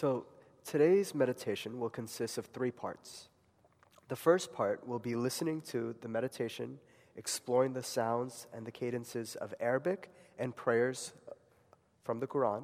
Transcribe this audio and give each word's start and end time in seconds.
So, 0.00 0.24
today's 0.64 1.14
meditation 1.14 1.78
will 1.78 1.90
consist 1.90 2.38
of 2.38 2.46
three 2.46 2.70
parts. 2.70 3.28
The 4.08 4.16
first 4.16 4.50
part 4.50 4.88
will 4.88 4.98
be 4.98 5.14
listening 5.14 5.60
to 5.72 5.94
the 6.00 6.08
meditation, 6.08 6.78
exploring 7.16 7.74
the 7.74 7.82
sounds 7.82 8.46
and 8.54 8.64
the 8.64 8.70
cadences 8.70 9.36
of 9.36 9.52
Arabic 9.60 10.10
and 10.38 10.56
prayers 10.56 11.12
from 12.02 12.18
the 12.18 12.26
Quran. 12.26 12.62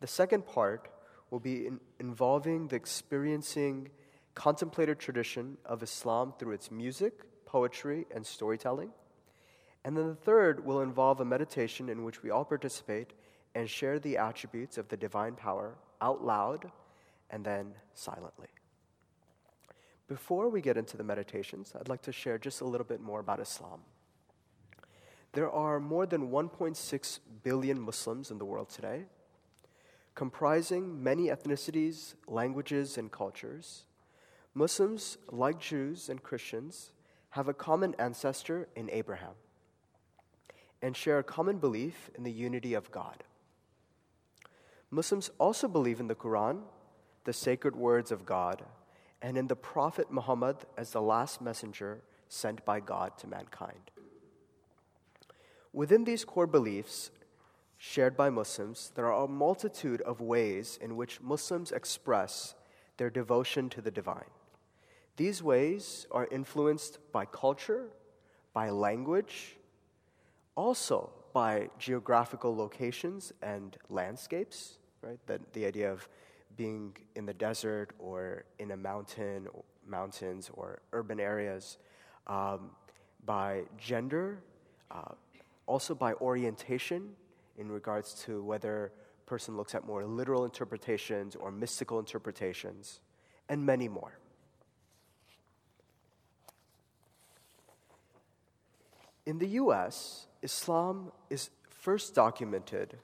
The 0.00 0.06
second 0.06 0.46
part 0.46 0.88
will 1.30 1.40
be 1.40 1.66
in 1.66 1.78
involving 2.00 2.68
the 2.68 2.76
experiencing 2.76 3.90
contemplative 4.34 4.96
tradition 4.96 5.58
of 5.66 5.82
Islam 5.82 6.32
through 6.38 6.54
its 6.54 6.70
music, 6.70 7.44
poetry, 7.44 8.06
and 8.14 8.24
storytelling. 8.24 8.92
And 9.84 9.94
then 9.94 10.08
the 10.08 10.14
third 10.14 10.64
will 10.64 10.80
involve 10.80 11.20
a 11.20 11.26
meditation 11.26 11.90
in 11.90 12.02
which 12.02 12.22
we 12.22 12.30
all 12.30 12.46
participate 12.46 13.12
and 13.54 13.68
share 13.68 13.98
the 13.98 14.16
attributes 14.16 14.78
of 14.78 14.88
the 14.88 14.96
divine 14.96 15.34
power 15.34 15.74
out 16.02 16.22
loud 16.24 16.70
and 17.30 17.44
then 17.44 17.72
silently. 17.94 18.48
Before 20.08 20.50
we 20.50 20.60
get 20.60 20.76
into 20.76 20.98
the 20.98 21.04
meditations, 21.04 21.72
I'd 21.78 21.88
like 21.88 22.02
to 22.02 22.12
share 22.12 22.36
just 22.36 22.60
a 22.60 22.66
little 22.66 22.84
bit 22.84 23.00
more 23.00 23.20
about 23.20 23.40
Islam. 23.40 23.80
There 25.32 25.50
are 25.50 25.80
more 25.80 26.04
than 26.04 26.30
1.6 26.30 27.18
billion 27.42 27.80
Muslims 27.80 28.30
in 28.30 28.36
the 28.36 28.44
world 28.44 28.68
today, 28.68 29.04
comprising 30.14 31.02
many 31.02 31.28
ethnicities, 31.28 32.14
languages, 32.28 32.98
and 32.98 33.10
cultures. 33.10 33.84
Muslims, 34.52 35.16
like 35.30 35.58
Jews 35.58 36.10
and 36.10 36.22
Christians, 36.22 36.92
have 37.30 37.48
a 37.48 37.54
common 37.54 37.94
ancestor 37.98 38.68
in 38.76 38.90
Abraham 38.90 39.34
and 40.82 40.94
share 40.94 41.18
a 41.18 41.24
common 41.24 41.56
belief 41.56 42.10
in 42.14 42.24
the 42.24 42.32
unity 42.32 42.74
of 42.74 42.90
God. 42.90 43.24
Muslims 44.94 45.30
also 45.38 45.66
believe 45.68 46.00
in 46.00 46.06
the 46.06 46.14
Quran, 46.14 46.60
the 47.24 47.32
sacred 47.32 47.74
words 47.74 48.12
of 48.12 48.26
God, 48.26 48.62
and 49.22 49.38
in 49.38 49.46
the 49.46 49.56
Prophet 49.56 50.10
Muhammad 50.10 50.58
as 50.76 50.90
the 50.90 51.00
last 51.00 51.40
messenger 51.40 52.02
sent 52.28 52.62
by 52.66 52.78
God 52.78 53.16
to 53.18 53.26
mankind. 53.26 53.90
Within 55.72 56.04
these 56.04 56.26
core 56.26 56.46
beliefs 56.46 57.10
shared 57.78 58.18
by 58.18 58.28
Muslims, 58.28 58.92
there 58.94 59.10
are 59.10 59.24
a 59.24 59.28
multitude 59.28 60.02
of 60.02 60.20
ways 60.20 60.78
in 60.82 60.94
which 60.94 61.22
Muslims 61.22 61.72
express 61.72 62.54
their 62.98 63.08
devotion 63.08 63.70
to 63.70 63.80
the 63.80 63.90
divine. 63.90 64.30
These 65.16 65.42
ways 65.42 66.06
are 66.10 66.28
influenced 66.30 66.98
by 67.12 67.24
culture, 67.24 67.88
by 68.52 68.68
language, 68.68 69.56
also 70.54 71.10
by 71.32 71.70
geographical 71.78 72.54
locations 72.54 73.32
and 73.40 73.78
landscapes, 73.88 74.78
right? 75.02 75.18
The, 75.26 75.40
the 75.52 75.66
idea 75.66 75.90
of 75.92 76.08
being 76.56 76.96
in 77.16 77.26
the 77.26 77.34
desert 77.34 77.90
or 77.98 78.44
in 78.58 78.70
a 78.70 78.76
mountain, 78.76 79.48
mountains 79.86 80.50
or 80.54 80.80
urban 80.92 81.20
areas, 81.20 81.78
um, 82.26 82.70
by 83.24 83.62
gender, 83.78 84.38
uh, 84.90 85.12
also 85.66 85.94
by 85.94 86.12
orientation 86.14 87.10
in 87.58 87.70
regards 87.70 88.14
to 88.24 88.42
whether 88.42 88.92
person 89.26 89.56
looks 89.56 89.74
at 89.74 89.86
more 89.86 90.04
literal 90.04 90.44
interpretations 90.44 91.36
or 91.36 91.50
mystical 91.50 91.98
interpretations, 91.98 93.00
and 93.48 93.64
many 93.64 93.88
more. 93.88 94.18
In 99.24 99.38
the 99.38 99.46
US, 99.48 100.26
Islam 100.42 101.12
is 101.30 101.50
first 101.68 102.14
documented 102.14 102.98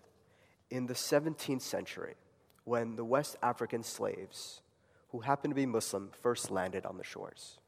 in 0.71 0.87
the 0.87 0.95
17th 0.95 1.63
century 1.63 2.15
when 2.65 2.97
the 2.97 3.05
West 3.05 3.37
African 3.43 3.83
slaves, 3.83 4.61
who 5.11 5.21
happened 5.21 5.53
to 5.53 5.55
be 5.55 5.67
Muslim, 5.67 6.11
first 6.13 6.51
landed 6.51 6.85
on 6.85 6.99
the 6.99 7.05
shores. 7.05 7.59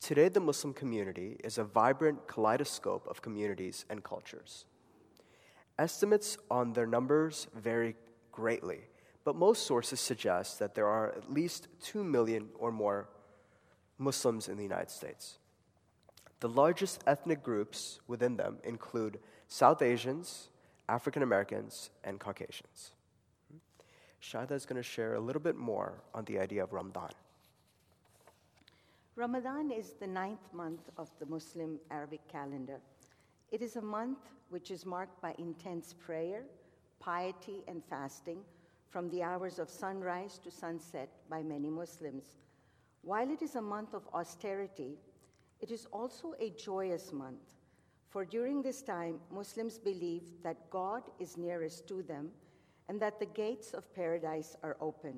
Today, 0.00 0.28
the 0.28 0.40
Muslim 0.40 0.74
community 0.74 1.38
is 1.44 1.58
a 1.58 1.64
vibrant 1.64 2.26
kaleidoscope 2.26 3.06
of 3.08 3.22
communities 3.22 3.84
and 3.88 4.02
cultures. 4.02 4.66
Estimates 5.78 6.38
on 6.50 6.72
their 6.72 6.86
numbers 6.86 7.48
vary 7.54 7.96
greatly, 8.30 8.80
but 9.24 9.36
most 9.36 9.66
sources 9.66 10.00
suggest 10.00 10.58
that 10.58 10.74
there 10.74 10.86
are 10.86 11.08
at 11.08 11.32
least 11.32 11.68
2 11.82 12.04
million 12.04 12.48
or 12.58 12.70
more 12.70 13.08
Muslims 13.98 14.48
in 14.48 14.56
the 14.56 14.62
United 14.62 14.90
States. 14.90 15.38
The 16.40 16.48
largest 16.48 17.02
ethnic 17.06 17.42
groups 17.42 18.00
within 18.06 18.36
them 18.36 18.58
include 18.64 19.18
South 19.48 19.80
Asians, 19.82 20.48
African 20.88 21.22
Americans, 21.22 21.90
and 22.04 22.20
Caucasians. 22.20 22.92
Shahida 24.22 24.52
is 24.52 24.66
going 24.66 24.76
to 24.76 24.82
share 24.82 25.14
a 25.14 25.20
little 25.20 25.40
bit 25.40 25.56
more 25.56 26.02
on 26.14 26.24
the 26.24 26.38
idea 26.38 26.62
of 26.62 26.72
Ramadan. 26.72 27.10
Ramadan 29.16 29.70
is 29.70 29.94
the 30.00 30.06
ninth 30.06 30.52
month 30.52 30.90
of 30.98 31.08
the 31.20 31.26
Muslim 31.26 31.78
Arabic 31.90 32.20
calendar. 32.28 32.80
It 33.52 33.62
is 33.62 33.76
a 33.76 33.82
month 33.82 34.18
which 34.50 34.70
is 34.70 34.84
marked 34.84 35.20
by 35.22 35.34
intense 35.38 35.94
prayer, 35.94 36.42
piety, 37.00 37.62
and 37.68 37.82
fasting 37.84 38.38
from 38.88 39.08
the 39.10 39.22
hours 39.22 39.58
of 39.58 39.70
sunrise 39.70 40.38
to 40.44 40.50
sunset 40.50 41.08
by 41.30 41.42
many 41.42 41.70
Muslims. 41.70 42.38
While 43.02 43.30
it 43.30 43.42
is 43.42 43.54
a 43.54 43.62
month 43.62 43.94
of 43.94 44.08
austerity, 44.14 44.98
it 45.60 45.70
is 45.70 45.86
also 45.92 46.34
a 46.40 46.50
joyous 46.50 47.12
month, 47.12 47.54
for 48.14 48.24
during 48.24 48.62
this 48.62 48.80
time, 48.80 49.18
Muslims 49.28 49.76
believe 49.76 50.22
that 50.44 50.70
God 50.70 51.02
is 51.18 51.36
nearest 51.36 51.88
to 51.88 52.00
them 52.00 52.28
and 52.88 53.00
that 53.00 53.18
the 53.18 53.26
gates 53.26 53.74
of 53.74 53.92
paradise 53.92 54.56
are 54.62 54.76
open. 54.80 55.14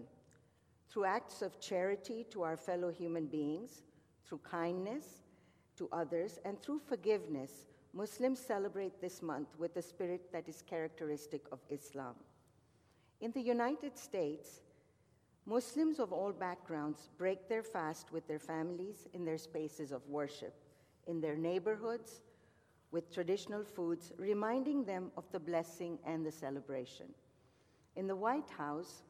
Through 0.88 1.04
acts 1.04 1.43
of 1.43 1.60
charity 1.60 2.25
to 2.31 2.40
our 2.40 2.56
fellow 2.56 2.90
human 2.90 3.26
beings, 3.26 3.82
through 4.26 4.40
kindness 4.50 5.25
to 5.76 5.90
others, 5.93 6.38
and 6.46 6.58
through 6.62 6.78
forgiveness, 6.78 7.66
Muslims 7.93 8.40
celebrate 8.40 8.98
this 8.98 9.20
month 9.20 9.48
with 9.58 9.75
the 9.75 9.82
spirit 9.82 10.32
that 10.32 10.48
is 10.48 10.62
characteristic 10.62 11.43
of 11.52 11.58
Islam. 11.69 12.14
In 13.20 13.31
the 13.32 13.43
United 13.43 13.98
States, 13.98 14.62
Muslims 15.44 16.00
of 16.00 16.14
all 16.14 16.32
backgrounds 16.32 17.10
break 17.19 17.46
their 17.46 17.62
fast 17.62 18.10
with 18.10 18.26
their 18.26 18.38
families 18.38 19.06
in 19.12 19.26
their 19.26 19.37
spaces 19.37 19.93
of 19.93 20.08
worship, 20.08 20.54
in 21.06 21.20
their 21.20 21.37
neighborhoods, 21.37 22.22
with 22.92 23.12
traditional 23.12 23.64
foods, 23.64 24.12
reminding 24.18 24.84
them 24.84 25.10
of 25.16 25.24
the 25.32 25.40
blessing 25.40 25.98
and 26.06 26.24
the 26.24 26.32
celebration. 26.32 27.06
In 27.96 28.06
the 28.06 28.16
White 28.16 28.50
House, 28.50 29.02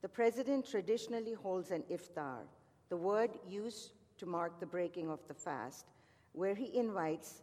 the 0.00 0.08
president 0.08 0.68
traditionally 0.68 1.32
holds 1.32 1.70
an 1.70 1.84
iftar, 1.90 2.40
the 2.88 2.96
word 2.96 3.30
used 3.48 3.92
to 4.18 4.26
mark 4.26 4.60
the 4.60 4.66
breaking 4.66 5.08
of 5.08 5.20
the 5.28 5.34
fast, 5.34 5.86
where 6.32 6.54
he 6.54 6.76
invites 6.76 7.42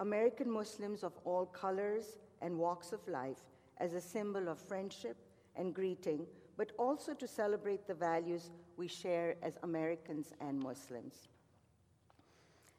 American 0.00 0.50
Muslims 0.50 1.02
of 1.02 1.12
all 1.24 1.46
colors 1.46 2.18
and 2.40 2.56
walks 2.56 2.92
of 2.92 3.06
life 3.08 3.44
as 3.78 3.92
a 3.92 4.00
symbol 4.00 4.48
of 4.48 4.58
friendship 4.58 5.16
and 5.56 5.74
greeting 5.74 6.26
but 6.56 6.72
also 6.78 7.12
to 7.14 7.28
celebrate 7.28 7.86
the 7.86 7.94
values 7.94 8.50
we 8.76 8.88
share 8.88 9.36
as 9.42 9.58
Americans 9.62 10.32
and 10.40 10.58
Muslims. 10.58 11.28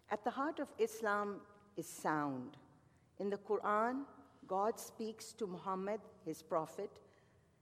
At 0.09 0.23
the 0.23 0.31
heart 0.31 0.59
of 0.59 0.69
Islam 0.79 1.41
is 1.77 1.87
sound. 1.87 2.57
In 3.19 3.29
the 3.29 3.37
Quran, 3.37 4.01
God 4.47 4.79
speaks 4.79 5.33
to 5.33 5.47
Muhammad, 5.47 5.99
his 6.25 6.41
prophet. 6.41 6.89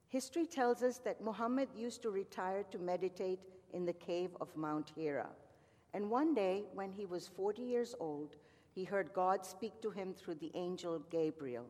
History 0.08 0.46
tells 0.46 0.84
us 0.84 1.00
that 1.00 1.24
Muhammad 1.24 1.70
used 1.76 2.02
to 2.04 2.10
retire 2.10 2.64
to 2.72 2.78
meditate 2.78 3.40
in 3.74 3.86
the 3.86 3.94
cave 3.94 4.32
of 4.40 4.56
Mount 4.56 4.92
Hira. 4.96 5.30
And 5.94 6.10
one 6.10 6.34
day, 6.34 6.64
when 6.74 6.92
he 6.92 7.06
was 7.06 7.28
40 7.28 7.62
years 7.62 7.96
old, 8.00 8.36
he 8.74 8.84
heard 8.84 9.14
God 9.14 9.46
speak 9.46 9.82
to 9.82 9.90
him 9.90 10.14
through 10.14 10.36
the 10.36 10.52
angel 10.54 11.02
Gabriel. 11.10 11.66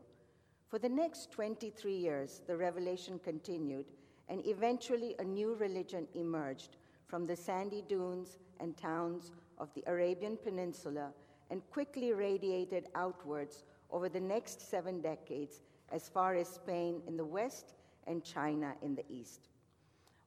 For 0.67 0.79
the 0.79 0.89
next 0.89 1.31
23 1.31 1.95
years, 1.95 2.41
the 2.47 2.57
revelation 2.57 3.19
continued 3.19 3.85
and 4.27 4.45
eventually 4.45 5.15
a 5.19 5.23
new 5.23 5.55
religion 5.55 6.07
emerged 6.15 6.77
from 7.07 7.27
the 7.27 7.35
sandy 7.35 7.83
dunes 7.87 8.39
and 8.59 8.75
towns 8.75 9.31
of 9.59 9.73
the 9.75 9.83
Arabian 9.87 10.37
Peninsula 10.37 11.11
and 11.49 11.61
quickly 11.71 12.13
radiated 12.13 12.87
outwards 12.95 13.63
over 13.91 14.09
the 14.09 14.19
next 14.19 14.69
seven 14.69 15.01
decades 15.01 15.61
as 15.91 16.09
far 16.09 16.35
as 16.35 16.47
Spain 16.47 17.01
in 17.07 17.17
the 17.17 17.25
west 17.25 17.73
and 18.07 18.23
China 18.23 18.73
in 18.81 18.95
the 18.95 19.05
east. 19.09 19.49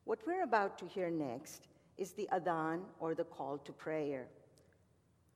What 0.04 0.20
we're 0.26 0.44
about 0.44 0.78
to 0.78 0.86
hear 0.86 1.10
next 1.10 1.68
is 1.96 2.12
the 2.12 2.28
adhan 2.32 2.80
or 3.00 3.14
the 3.14 3.24
call 3.24 3.58
to 3.58 3.72
prayer, 3.72 4.28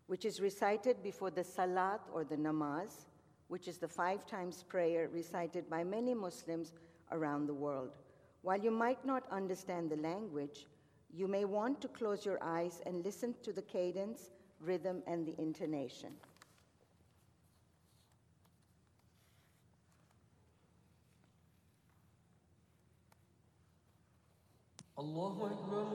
which 0.06 0.24
is 0.24 0.40
recited 0.40 1.02
before 1.02 1.30
the 1.30 1.44
salat 1.44 2.00
or 2.12 2.24
the 2.24 2.36
namaz, 2.36 3.06
which 3.48 3.68
is 3.68 3.78
the 3.78 3.88
five 3.88 4.26
times 4.26 4.62
prayer 4.62 5.08
recited 5.12 5.68
by 5.68 5.84
many 5.84 6.14
Muslims 6.14 6.72
around 7.10 7.46
the 7.46 7.54
world. 7.54 7.90
While 8.42 8.60
you 8.60 8.70
might 8.70 9.04
not 9.04 9.24
understand 9.30 9.90
the 9.90 9.96
language, 9.96 10.66
you 11.12 11.28
may 11.28 11.44
want 11.44 11.80
to 11.82 11.88
close 11.88 12.24
your 12.24 12.42
eyes 12.42 12.80
and 12.86 13.04
listen 13.04 13.34
to 13.42 13.52
the 13.52 13.62
cadence, 13.62 14.30
rhythm, 14.62 15.02
and 15.06 15.26
the 15.26 15.34
intonation. 15.38 16.10
Allahu 24.98 25.46
Akbar, 25.46 25.86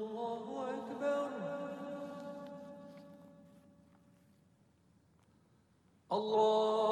Allahu 0.00 0.52
Akbar. 0.58 1.28
Allah 6.10 6.91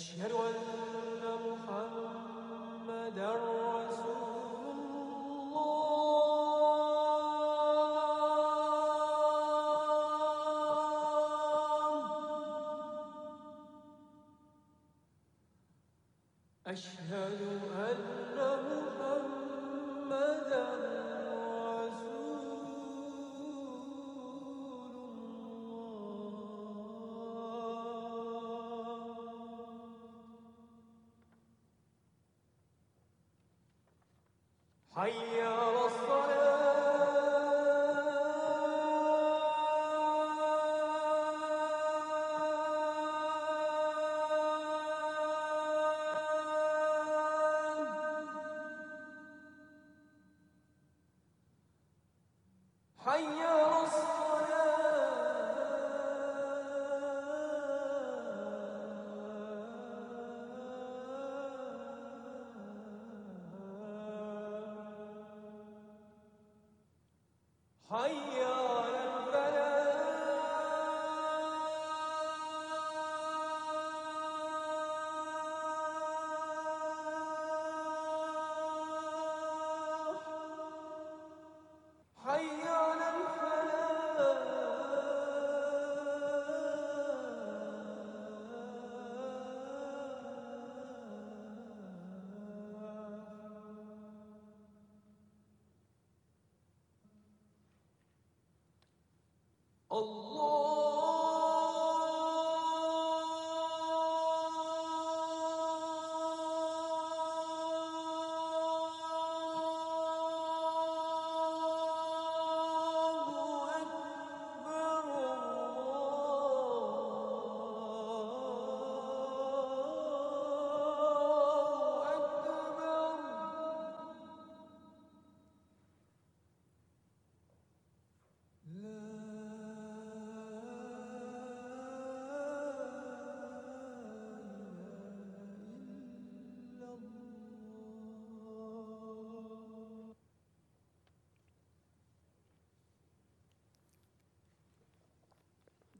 أشهد 0.00 0.29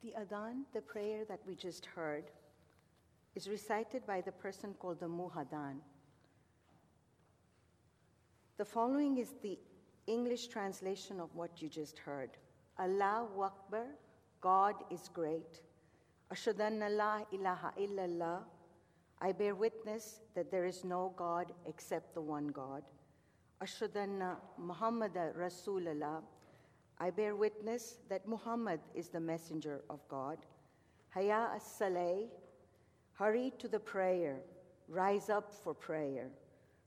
The 0.04 0.14
Adhan, 0.20 0.64
the 0.74 0.82
prayer 0.82 1.26
that 1.26 1.42
we 1.46 1.56
just 1.56 1.86
heard, 1.86 2.32
is 3.36 3.48
recited 3.48 4.06
by 4.08 4.22
the 4.22 4.32
person 4.32 4.74
called 4.80 5.00
the 5.00 5.08
Muhadhan. 5.08 5.76
The 8.58 8.66
following 8.66 9.18
is 9.18 9.36
the 9.44 9.60
English 10.08 10.48
translation 10.48 11.20
of 11.20 11.34
what 11.36 11.62
you 11.62 11.70
just 11.70 12.00
heard 12.00 12.32
Allahu 12.80 13.42
Akbar, 13.44 13.86
God 14.40 14.76
is 14.90 15.08
great. 15.14 15.62
Ashadanna 16.34 16.90
la 16.90 17.22
ilaha 17.32 17.72
illallah. 17.80 18.40
I 19.22 19.32
bear 19.34 19.54
witness 19.54 20.22
that 20.34 20.50
there 20.50 20.66
is 20.66 20.84
no 20.84 21.14
God 21.16 21.52
except 21.68 22.16
the 22.16 22.22
one 22.22 22.48
God. 22.48 22.82
Ashadanna 23.62 24.38
Muhammad 24.58 25.14
Rasulallah. 25.14 26.24
I 27.02 27.10
bear 27.10 27.36
witness 27.36 27.98
that 28.10 28.28
Muhammad 28.28 28.80
is 28.94 29.08
the 29.10 29.20
messenger 29.20 29.82
of 29.90 30.08
God. 30.08 30.38
Haya 31.10 31.50
as-saleh, 31.56 32.28
hurry 33.14 33.52
to 33.58 33.68
the 33.68 33.80
prayer, 33.80 34.38
rise 34.88 35.28
up 35.32 35.52
for 35.52 35.74
prayer. 35.74 36.30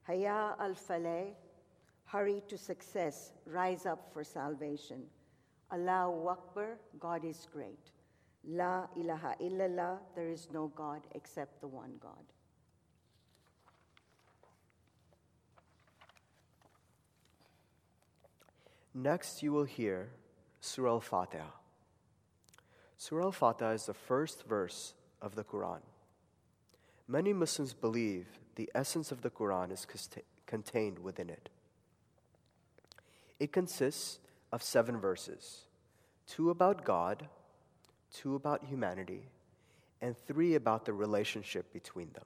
Haya 0.07 0.55
al-faleh, 0.61 1.35
hurry 2.05 2.45
to 2.47 2.57
success, 2.57 3.33
rise 3.45 3.87
up 3.87 4.09
for 4.13 4.23
salvation. 4.23 5.03
Allahu 5.73 6.29
Akbar, 6.29 6.79
God 7.01 7.25
is 7.25 7.49
great. 7.53 7.91
La 8.47 8.87
ilaha 8.97 9.35
illallah, 9.43 9.99
there 10.15 10.29
is 10.29 10.47
no 10.53 10.69
God 10.77 11.01
except 11.17 11.61
the 11.61 11.67
one 11.67 11.95
God. 11.99 12.25
Next, 18.95 19.43
you 19.43 19.53
will 19.53 19.65
hear 19.65 20.11
Surah 20.61 20.93
Al 20.93 21.01
Fatiha. 21.01 21.51
Surah 22.97 23.25
Al 23.25 23.33
Fatiha 23.33 23.71
is 23.71 23.87
the 23.87 23.95
first 23.95 24.47
verse 24.47 24.95
of 25.21 25.35
the 25.35 25.43
Quran. 25.43 25.81
Many 27.09 27.33
Muslims 27.33 27.75
believe 27.75 28.27
the 28.55 28.71
essence 28.75 29.11
of 29.11 29.23
the 29.23 29.31
Quran 29.31 29.73
is 29.73 29.87
contained 30.47 31.01
within 31.01 31.29
it. 31.29 31.49
It 33.41 33.53
consists 33.53 34.21
of 34.53 34.63
seven 34.63 34.99
verses 34.99 35.63
two 36.27 36.51
about 36.51 36.85
God, 36.85 37.29
two 38.13 38.37
about 38.37 38.65
humanity, 38.65 39.25
and 40.01 40.17
three 40.17 40.55
about 40.55 40.85
the 40.85 40.93
relationship 40.93 41.73
between 41.73 42.13
them. 42.13 42.25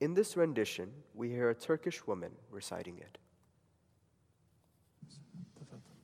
In 0.00 0.14
this 0.14 0.36
rendition, 0.36 0.90
we 1.14 1.28
hear 1.28 1.50
a 1.50 1.54
Turkish 1.54 2.06
woman 2.06 2.32
reciting 2.50 2.98
it. 2.98 3.18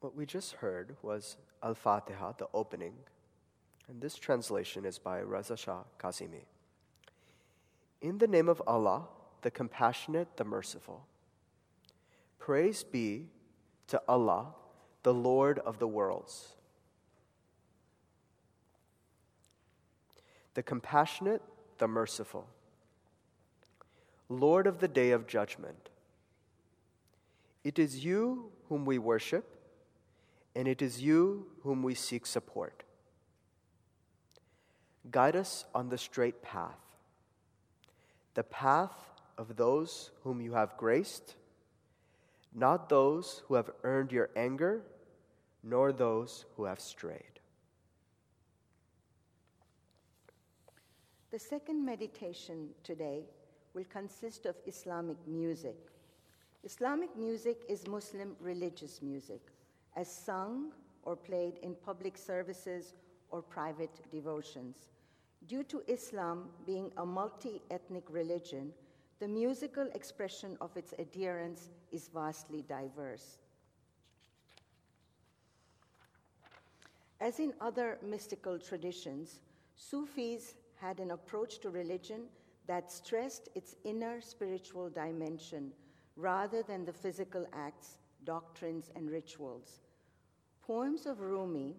What 0.00 0.14
we 0.14 0.26
just 0.26 0.52
heard 0.54 0.96
was 1.02 1.36
Al-Fatiha, 1.62 2.32
the 2.38 2.48
opening, 2.52 2.94
and 3.88 4.00
this 4.00 4.16
translation 4.16 4.84
is 4.84 4.98
by 4.98 5.18
Reza 5.20 5.56
Shah 5.56 5.84
Kazemi. 5.98 6.44
In 8.00 8.18
the 8.18 8.26
name 8.26 8.48
of 8.48 8.62
Allah, 8.66 9.08
the 9.42 9.50
compassionate, 9.50 10.36
the 10.36 10.44
merciful. 10.44 11.06
Praise 12.38 12.84
be 12.84 13.28
to 13.88 14.00
Allah, 14.08 14.54
the 15.02 15.14
Lord 15.14 15.58
of 15.60 15.78
the 15.78 15.88
worlds. 15.88 16.48
The 20.54 20.62
compassionate, 20.62 21.42
the 21.78 21.88
merciful. 21.88 22.46
Lord 24.28 24.66
of 24.66 24.80
the 24.80 24.88
day 24.88 25.10
of 25.10 25.26
judgment. 25.26 25.90
It 27.62 27.78
is 27.78 28.04
you 28.04 28.50
whom 28.68 28.84
we 28.84 28.98
worship, 28.98 29.56
and 30.54 30.68
it 30.68 30.82
is 30.82 31.02
you 31.02 31.46
whom 31.62 31.82
we 31.82 31.94
seek 31.94 32.26
support. 32.26 32.82
Guide 35.10 35.36
us 35.36 35.64
on 35.74 35.88
the 35.88 35.98
straight 35.98 36.42
path, 36.42 36.80
the 38.34 38.44
path 38.44 38.92
of 39.36 39.56
those 39.56 40.10
whom 40.22 40.40
you 40.40 40.52
have 40.54 40.76
graced, 40.76 41.34
not 42.54 42.88
those 42.88 43.42
who 43.46 43.54
have 43.54 43.70
earned 43.82 44.12
your 44.12 44.30
anger, 44.36 44.82
nor 45.62 45.92
those 45.92 46.44
who 46.56 46.64
have 46.64 46.80
strayed. 46.80 47.33
The 51.34 51.40
second 51.40 51.84
meditation 51.84 52.68
today 52.84 53.24
will 53.74 53.86
consist 53.90 54.46
of 54.46 54.54
Islamic 54.68 55.16
music. 55.26 55.74
Islamic 56.62 57.16
music 57.16 57.62
is 57.68 57.88
Muslim 57.88 58.36
religious 58.38 59.02
music, 59.02 59.40
as 59.96 60.06
sung 60.06 60.70
or 61.02 61.16
played 61.16 61.58
in 61.64 61.74
public 61.74 62.16
services 62.16 62.94
or 63.32 63.42
private 63.42 63.90
devotions. 64.12 64.76
Due 65.48 65.64
to 65.64 65.82
Islam 65.88 66.50
being 66.66 66.92
a 66.98 67.04
multi 67.04 67.60
ethnic 67.68 68.04
religion, 68.10 68.72
the 69.18 69.26
musical 69.26 69.88
expression 69.96 70.56
of 70.60 70.76
its 70.76 70.94
adherents 71.00 71.70
is 71.90 72.10
vastly 72.14 72.62
diverse. 72.68 73.38
As 77.20 77.40
in 77.40 77.52
other 77.60 77.98
mystical 78.06 78.56
traditions, 78.56 79.40
Sufis 79.74 80.54
had 80.80 81.00
an 81.00 81.10
approach 81.10 81.58
to 81.60 81.70
religion 81.70 82.22
that 82.66 82.90
stressed 82.90 83.48
its 83.54 83.76
inner 83.84 84.20
spiritual 84.20 84.88
dimension 84.88 85.72
rather 86.16 86.62
than 86.62 86.84
the 86.84 86.92
physical 86.92 87.46
acts, 87.52 87.98
doctrines, 88.24 88.90
and 88.94 89.10
rituals. 89.10 89.82
Poems 90.62 91.06
of 91.06 91.20
Rumi 91.20 91.76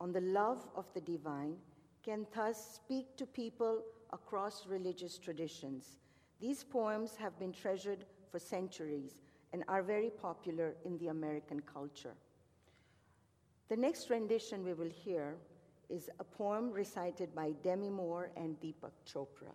on 0.00 0.12
the 0.12 0.20
love 0.20 0.66
of 0.74 0.86
the 0.94 1.00
divine 1.00 1.56
can 2.02 2.26
thus 2.34 2.74
speak 2.74 3.16
to 3.16 3.26
people 3.26 3.82
across 4.12 4.66
religious 4.66 5.18
traditions. 5.18 5.98
These 6.40 6.64
poems 6.64 7.16
have 7.16 7.38
been 7.38 7.52
treasured 7.52 8.04
for 8.30 8.38
centuries 8.38 9.20
and 9.52 9.64
are 9.68 9.82
very 9.82 10.10
popular 10.10 10.74
in 10.84 10.98
the 10.98 11.08
American 11.08 11.60
culture. 11.60 12.14
The 13.68 13.76
next 13.76 14.10
rendition 14.10 14.64
we 14.64 14.74
will 14.74 14.90
hear 14.90 15.36
is 15.92 16.08
a 16.18 16.24
poem 16.24 16.72
recited 16.72 17.34
by 17.34 17.52
Demi 17.62 17.90
Moore 17.90 18.30
and 18.34 18.58
Deepak 18.60 18.96
Chopra. 19.06 19.52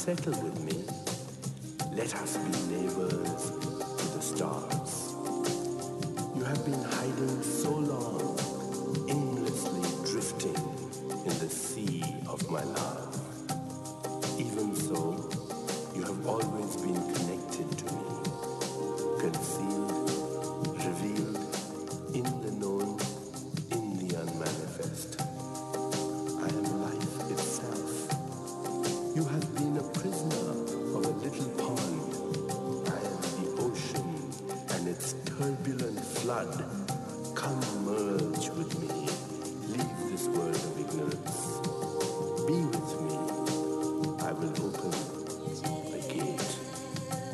setas 0.00 0.36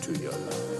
dünyada. 0.08 0.75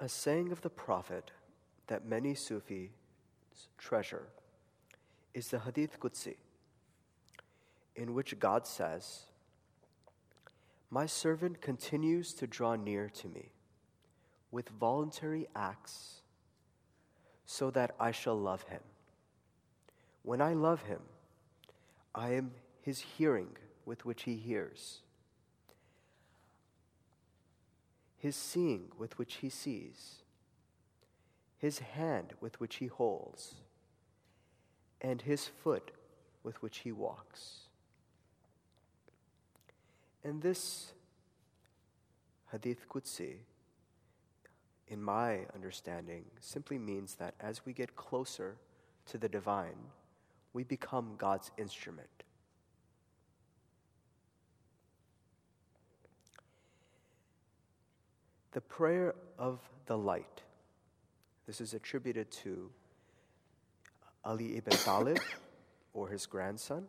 a 0.00 0.08
saying 0.08 0.50
of 0.50 0.62
the 0.62 0.70
Prophet 0.70 1.30
that 1.86 2.06
many 2.06 2.34
Sufis 2.34 2.88
treasure 3.76 4.28
is 5.34 5.48
the 5.48 5.58
Hadith 5.60 6.00
Qudsi, 6.00 6.36
in 7.94 8.14
which 8.14 8.38
God 8.40 8.66
says, 8.66 9.26
My 10.90 11.04
servant 11.04 11.60
continues 11.60 12.32
to 12.34 12.46
draw 12.46 12.76
near 12.76 13.10
to 13.10 13.28
me 13.28 13.50
with 14.50 14.70
voluntary 14.70 15.46
acts 15.54 16.22
so 17.44 17.70
that 17.70 17.94
I 18.00 18.10
shall 18.10 18.36
love 18.36 18.62
him. 18.62 18.80
When 20.22 20.40
I 20.40 20.54
love 20.54 20.82
him, 20.84 21.00
I 22.14 22.32
am 22.32 22.52
his 22.80 23.00
hearing 23.00 23.50
with 23.84 24.06
which 24.06 24.22
he 24.22 24.36
hears 24.36 25.00
his 28.20 28.36
seeing 28.36 28.92
with 28.98 29.18
which 29.18 29.36
he 29.36 29.48
sees, 29.48 30.16
his 31.56 31.78
hand 31.78 32.34
with 32.40 32.60
which 32.60 32.76
he 32.76 32.86
holds, 32.86 33.54
and 35.00 35.22
his 35.22 35.46
foot 35.46 35.90
with 36.42 36.60
which 36.62 36.78
he 36.78 36.92
walks. 36.92 37.60
And 40.22 40.42
this 40.42 40.92
Hadith 42.52 42.86
Qudsi, 42.90 43.36
in 44.86 45.02
my 45.02 45.46
understanding, 45.54 46.26
simply 46.40 46.76
means 46.76 47.14
that 47.14 47.34
as 47.40 47.64
we 47.64 47.72
get 47.72 47.96
closer 47.96 48.56
to 49.06 49.16
the 49.16 49.28
divine, 49.30 49.78
we 50.52 50.62
become 50.62 51.14
God's 51.16 51.50
instrument. 51.56 52.24
The 58.52 58.60
prayer 58.60 59.14
of 59.38 59.60
the 59.86 59.96
light. 59.96 60.42
This 61.46 61.60
is 61.60 61.74
attributed 61.74 62.30
to 62.44 62.70
Ali 64.24 64.56
ibn 64.56 64.76
Talib 64.76 65.18
or 65.94 66.08
his 66.08 66.26
grandson, 66.26 66.86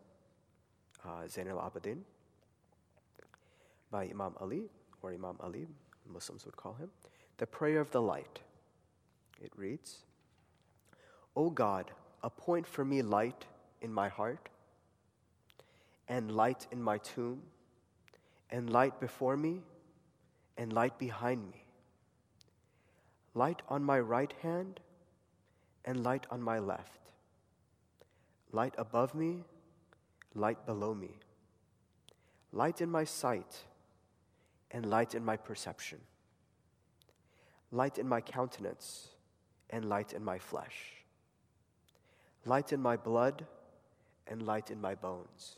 uh, 1.06 1.28
Zain 1.28 1.47
al 1.47 1.58
Abidin, 1.58 2.00
by 3.91 4.06
Imam 4.06 4.34
Ali, 4.39 4.63
or 5.02 5.13
Imam 5.13 5.36
Ali, 5.39 5.67
Muslims 6.12 6.45
would 6.45 6.58
call 6.58 6.74
him. 6.74 6.89
The 7.38 7.47
prayer 7.47 7.80
of 7.80 7.91
the 7.91 8.02
light. 8.02 8.39
It 9.41 9.52
reads 9.56 10.00
O 11.36 11.50
God, 11.50 11.91
appoint 12.24 12.67
for 12.67 12.84
me 12.84 13.02
light 13.02 13.45
in 13.82 13.93
my 13.93 14.10
heart, 14.10 14.50
and 16.08 16.32
light 16.32 16.67
in 16.71 16.82
my 16.82 16.97
tomb, 16.97 17.41
and 18.50 18.69
light 18.69 19.00
before 19.00 19.38
me, 19.38 19.62
and 20.62 20.71
light 20.71 21.00
behind 21.00 21.41
me. 21.50 21.65
Light 23.34 23.63
on 23.67 23.84
my 23.84 24.00
right 24.00 24.32
hand, 24.43 24.80
and 25.86 26.04
light 26.04 26.28
on 26.30 26.39
my 26.39 26.60
left. 26.60 27.00
Light 28.52 28.76
above 28.78 29.15
me, 29.15 29.39
light 30.36 30.63
below 30.67 30.93
me. 30.93 31.15
Light 32.54 32.80
in 32.80 32.91
my 32.91 33.04
sight, 33.04 33.63
and 34.69 34.86
light 34.86 35.15
in 35.15 35.26
my 35.26 35.36
perception. 35.36 35.97
Light 37.71 37.97
in 37.97 38.08
my 38.08 38.21
countenance, 38.21 39.08
and 39.71 39.86
light 39.86 40.13
in 40.13 40.24
my 40.24 40.38
flesh. 40.38 40.78
Light 42.45 42.71
in 42.71 42.80
my 42.80 42.97
blood, 42.97 43.47
and 44.28 44.43
light 44.43 44.69
in 44.69 44.80
my 44.80 44.93
bones. 44.93 45.56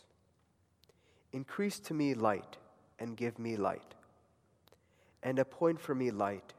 Increase 1.34 1.80
to 1.80 1.94
me 1.94 2.14
light, 2.14 2.56
and 3.00 3.18
give 3.18 3.38
me 3.38 3.58
light. 3.58 3.96
And 5.24 5.40
appoint 5.40 5.80
for 5.80 5.96
me 5.96 6.12
light, 6.12 6.54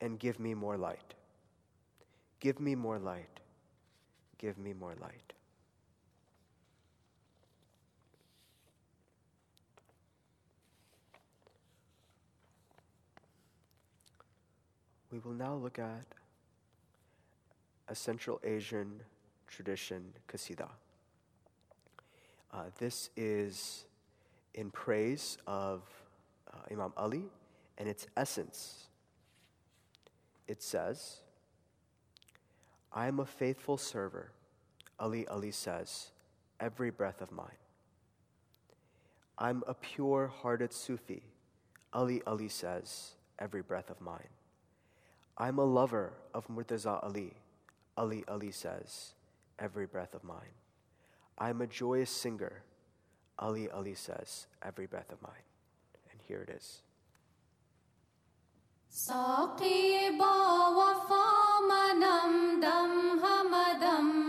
and 0.00 0.18
give 0.18 0.38
me 0.40 0.52
more 0.52 0.76
light. 0.76 1.14
Give 2.40 2.60
me 2.60 2.74
more 2.74 2.98
light. 2.98 3.40
Give 4.38 4.58
me 4.58 4.72
more 4.72 4.94
light. 5.00 5.32
We 15.12 15.20
will 15.20 15.32
now 15.32 15.54
look 15.54 15.78
at 15.78 16.04
a 17.88 17.94
Central 17.94 18.40
Asian 18.44 19.00
tradition, 19.46 20.12
Qasida. 20.28 20.68
Uh, 22.52 22.64
this 22.78 23.08
is 23.16 23.86
in 24.52 24.70
praise 24.70 25.38
of 25.46 25.82
uh, 26.52 26.58
Imam 26.70 26.92
Ali 26.96 27.24
and 27.78 27.88
its 27.88 28.06
essence. 28.16 28.84
It 30.48 30.62
says, 30.62 31.18
I 32.92 33.08
am 33.08 33.20
a 33.20 33.26
faithful 33.26 33.76
server, 33.76 34.30
Ali 34.98 35.26
Ali 35.26 35.50
says, 35.50 36.10
every 36.60 36.90
breath 36.90 37.20
of 37.20 37.30
mine. 37.30 37.60
I'm 39.38 39.62
a 39.66 39.74
pure 39.74 40.32
hearted 40.42 40.72
Sufi, 40.72 41.22
Ali 41.92 42.22
Ali 42.26 42.48
says, 42.48 43.12
every 43.38 43.62
breath 43.62 43.90
of 43.90 44.00
mine. 44.00 44.28
I'm 45.36 45.58
a 45.58 45.64
lover 45.64 46.14
of 46.32 46.48
Murtaza 46.48 47.02
Ali, 47.04 47.34
Ali 47.98 48.24
Ali 48.28 48.50
says, 48.50 49.12
every 49.58 49.86
breath 49.86 50.14
of 50.14 50.24
mine. 50.24 50.54
I'm 51.38 51.60
a 51.60 51.66
joyous 51.66 52.10
singer, 52.10 52.62
Ali 53.38 53.68
Ali 53.68 53.94
says, 53.94 54.46
every 54.62 54.86
breath 54.86 55.12
of 55.12 55.20
mine. 55.20 55.32
And 56.25 56.25
here 56.27 56.41
it 56.41 56.49
is. 56.49 56.81
Saqi 58.89 60.11
با 60.19 60.35
وفا 60.77 61.59
منم 61.69 62.59
دم 62.61 62.91
همدم 63.25 64.24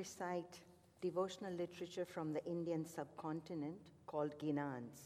recite 0.00 0.60
devotional 1.02 1.52
literature 1.52 2.06
from 2.06 2.32
the 2.32 2.42
Indian 2.46 2.86
subcontinent 2.86 3.80
called 4.06 4.32
Ginans. 4.38 4.98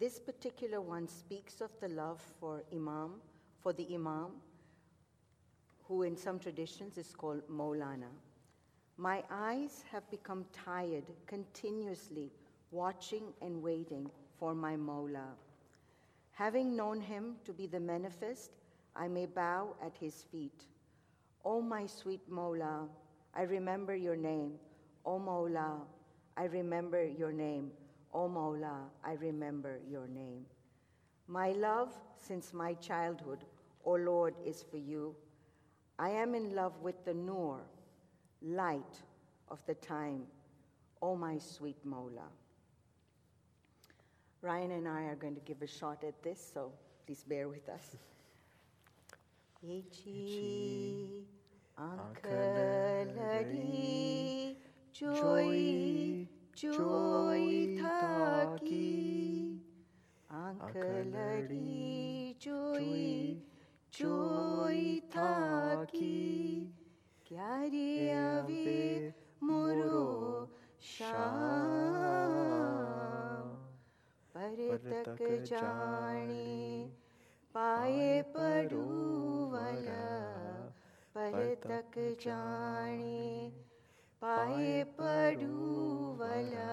This 0.00 0.18
particular 0.18 0.80
one 0.80 1.06
speaks 1.06 1.60
of 1.60 1.70
the 1.82 1.88
love 1.88 2.22
for 2.40 2.62
Imam, 2.72 3.10
for 3.62 3.74
the 3.74 3.86
Imam, 3.94 4.30
who 5.86 6.04
in 6.04 6.16
some 6.16 6.38
traditions 6.38 6.96
is 6.96 7.14
called 7.14 7.42
Maulana. 7.46 8.12
My 8.96 9.22
eyes 9.30 9.84
have 9.92 10.10
become 10.10 10.46
tired 10.64 11.04
continuously 11.26 12.30
watching 12.70 13.24
and 13.42 13.62
waiting 13.62 14.10
for 14.38 14.54
my 14.54 14.76
Mawla. 14.76 15.28
Having 16.32 16.74
known 16.74 17.02
him 17.02 17.36
to 17.44 17.52
be 17.52 17.66
the 17.66 17.80
manifest, 17.80 18.52
I 18.96 19.08
may 19.08 19.26
bow 19.26 19.74
at 19.84 19.94
his 20.00 20.24
feet. 20.32 20.64
O 21.44 21.60
my 21.60 21.84
sweet 21.86 22.30
Mawla, 22.30 22.88
I 23.34 23.42
remember 23.42 23.94
your 23.94 24.16
name. 24.16 24.52
Oh, 25.04 25.14
o 25.14 25.18
Mawla, 25.18 25.80
I 26.36 26.44
remember 26.44 27.04
your 27.04 27.32
name. 27.32 27.70
Oh, 28.14 28.24
o 28.24 28.28
Mawla, 28.28 28.76
I 29.04 29.12
remember 29.14 29.78
your 29.90 30.06
name. 30.06 30.44
My 31.28 31.52
love 31.52 31.92
since 32.18 32.52
my 32.52 32.74
childhood, 32.74 33.38
O 33.84 33.92
Lord, 33.92 34.34
is 34.44 34.64
for 34.70 34.76
you. 34.76 35.14
I 35.98 36.10
am 36.10 36.34
in 36.34 36.54
love 36.54 36.78
with 36.82 37.04
the 37.04 37.14
Noor, 37.14 37.60
light 38.42 39.02
of 39.48 39.64
the 39.66 39.74
time, 39.74 40.22
O 41.00 41.16
my 41.16 41.38
sweet 41.38 41.78
Mawla. 41.86 42.28
Ryan 44.42 44.72
and 44.72 44.88
I 44.88 45.02
are 45.04 45.14
going 45.14 45.34
to 45.34 45.40
give 45.40 45.62
a 45.62 45.66
shot 45.66 46.04
at 46.04 46.20
this, 46.22 46.50
so 46.52 46.72
please 47.06 47.24
bear 47.26 47.48
with 47.48 47.68
us. 47.68 47.96
Ichi 49.62 51.24
لڑی 53.16 54.54
چوئی 54.94 56.24
چوئی 56.54 57.76
تھا 57.80 58.56
کی 58.60 59.58
آنکھ 60.28 60.76
لڑی 61.06 62.32
چوئی 62.40 63.40
چوئی 63.92 65.00
تھا 65.12 65.84
کی 65.92 66.70
کیا 67.24 67.56
رے 67.72 68.12
اوے 68.12 69.10
مرو 69.42 70.46
شام 70.80 72.32
پر 74.34 74.76
تک 74.84 75.22
جانے 75.44 76.86
پائے 77.54 78.22
پڑو 78.32 79.48
والا 79.52 80.21
पर 81.16 81.54
तक 81.64 81.98
जाने 82.20 83.50
पाए 84.22 84.82
पड़ूवला 84.98 86.70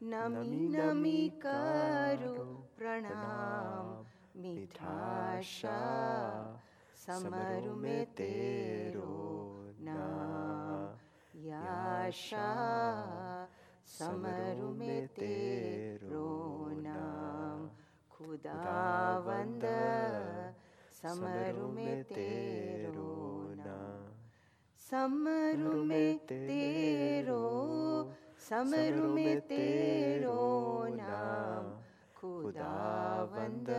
नमी 0.00 0.58
नमी 0.68 1.28
करो 1.44 2.34
प्रणाम 2.78 3.90
मिठाशा 4.42 5.78
समरु 7.06 7.74
में 7.76 8.04
तेरो 8.18 9.10
नाम 9.88 11.46
याशा 11.46 12.48
समरु 13.98 14.70
में 14.80 15.06
तेरो 15.18 16.28
नाम 16.82 17.68
खुदावंद 18.16 19.64
समरु 21.02 21.68
में 21.76 22.02
तेरो 22.12 23.11
समरु 24.90 25.82
में 25.84 26.18
तेरो 26.28 27.42
समरु 28.48 29.08
में 29.14 29.40
तेरो 29.48 30.40
नाम 30.94 31.70
खुदावंद 32.16 33.70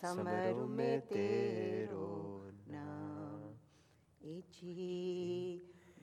समरु 0.00 0.66
में 0.76 1.00
तेरो 1.08 2.06
नाम 2.72 3.50
इची 4.36 4.76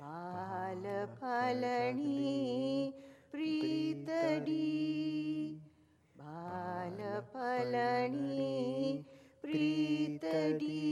बाल 0.01 0.83
फलनी 1.21 2.93
प्रीतडी 3.31 4.61
बाल 6.19 6.99
फलनी 7.33 8.53
प्रीतडी 9.41 10.85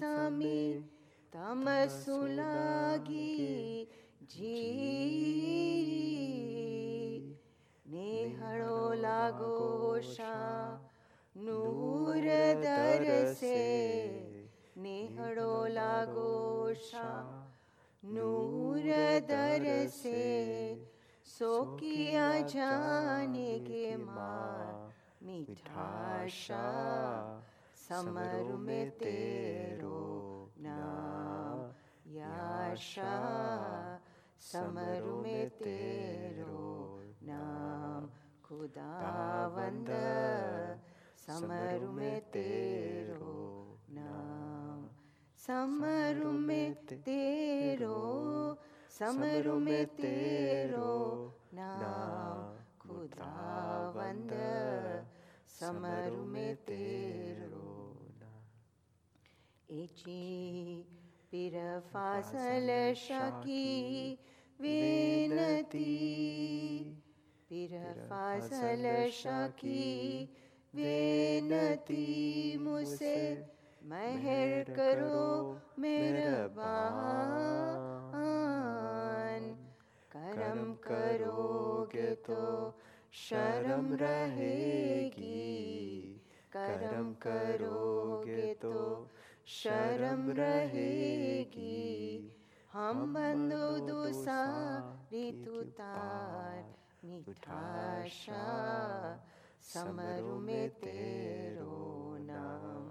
समे 0.00 0.60
تمسلاگی 1.36 3.14
جی 4.28 4.60
نیہڑو 7.86 8.92
لاگو 9.00 9.98
شا 10.14 10.36
نور 11.36 12.24
در 12.62 13.04
سے 13.40 13.60
نیہڑو 14.76 15.66
لاگو 15.74 16.72
شا 16.90 17.10
نور 18.02 18.88
در 19.28 19.66
سے 20.00 20.24
سوکیا 21.38 22.30
جانے 22.48 23.58
کے 23.66 23.96
ماں 23.96 24.88
میٹھا 25.26 26.24
شا 26.40 26.66
سمر 27.88 28.54
میں 28.58 28.84
تیرو 28.98 30.15
نام 30.56 31.58
یا 32.12 32.74
شاہ 32.80 33.96
سمرو 34.42 35.20
میں 35.22 35.44
تیرو 35.58 37.00
نام 37.22 38.06
خدا 38.42 39.48
وند 39.54 39.90
سمرو 41.26 41.90
میں 41.92 42.20
تیرو 42.32 43.34
نام 43.94 44.86
سمرو 45.46 46.32
میں 46.48 46.68
تیرو 47.04 48.00
سمرو 48.98 49.58
میں 49.58 49.84
تیرو 49.96 50.94
نام 51.52 52.56
خدا 52.78 53.92
وند 53.96 54.32
سمرو 55.58 56.24
میں 56.24 56.54
تیرو 56.66 57.65
फासल 61.93 62.93
शकी 62.95 64.11
विनती 64.61 65.83
पिर 67.49 67.73
फासल 68.09 68.85
शकी 69.13 70.23
विनती 70.75 72.05
मुझसे 72.61 73.15
मेहर 73.83 74.63
करो 74.69 75.21
मेहरबान 75.79 77.01
करम 80.11 80.73
करोगे 80.87 82.09
तो 82.15 82.41
شرم 89.46 90.30
رہے 90.30 91.44
گی 91.54 92.28
ہم 92.74 93.12
بندو 93.12 93.76
دو 93.78 94.04
ساری 94.12 95.30
تو 95.44 95.62
تار 95.76 96.62
میٹھا 97.02 98.02
شاہ 98.12 99.16
سمرو 99.62 100.38
میں 100.40 100.66
تیرو 100.80 102.16
نام 102.20 102.88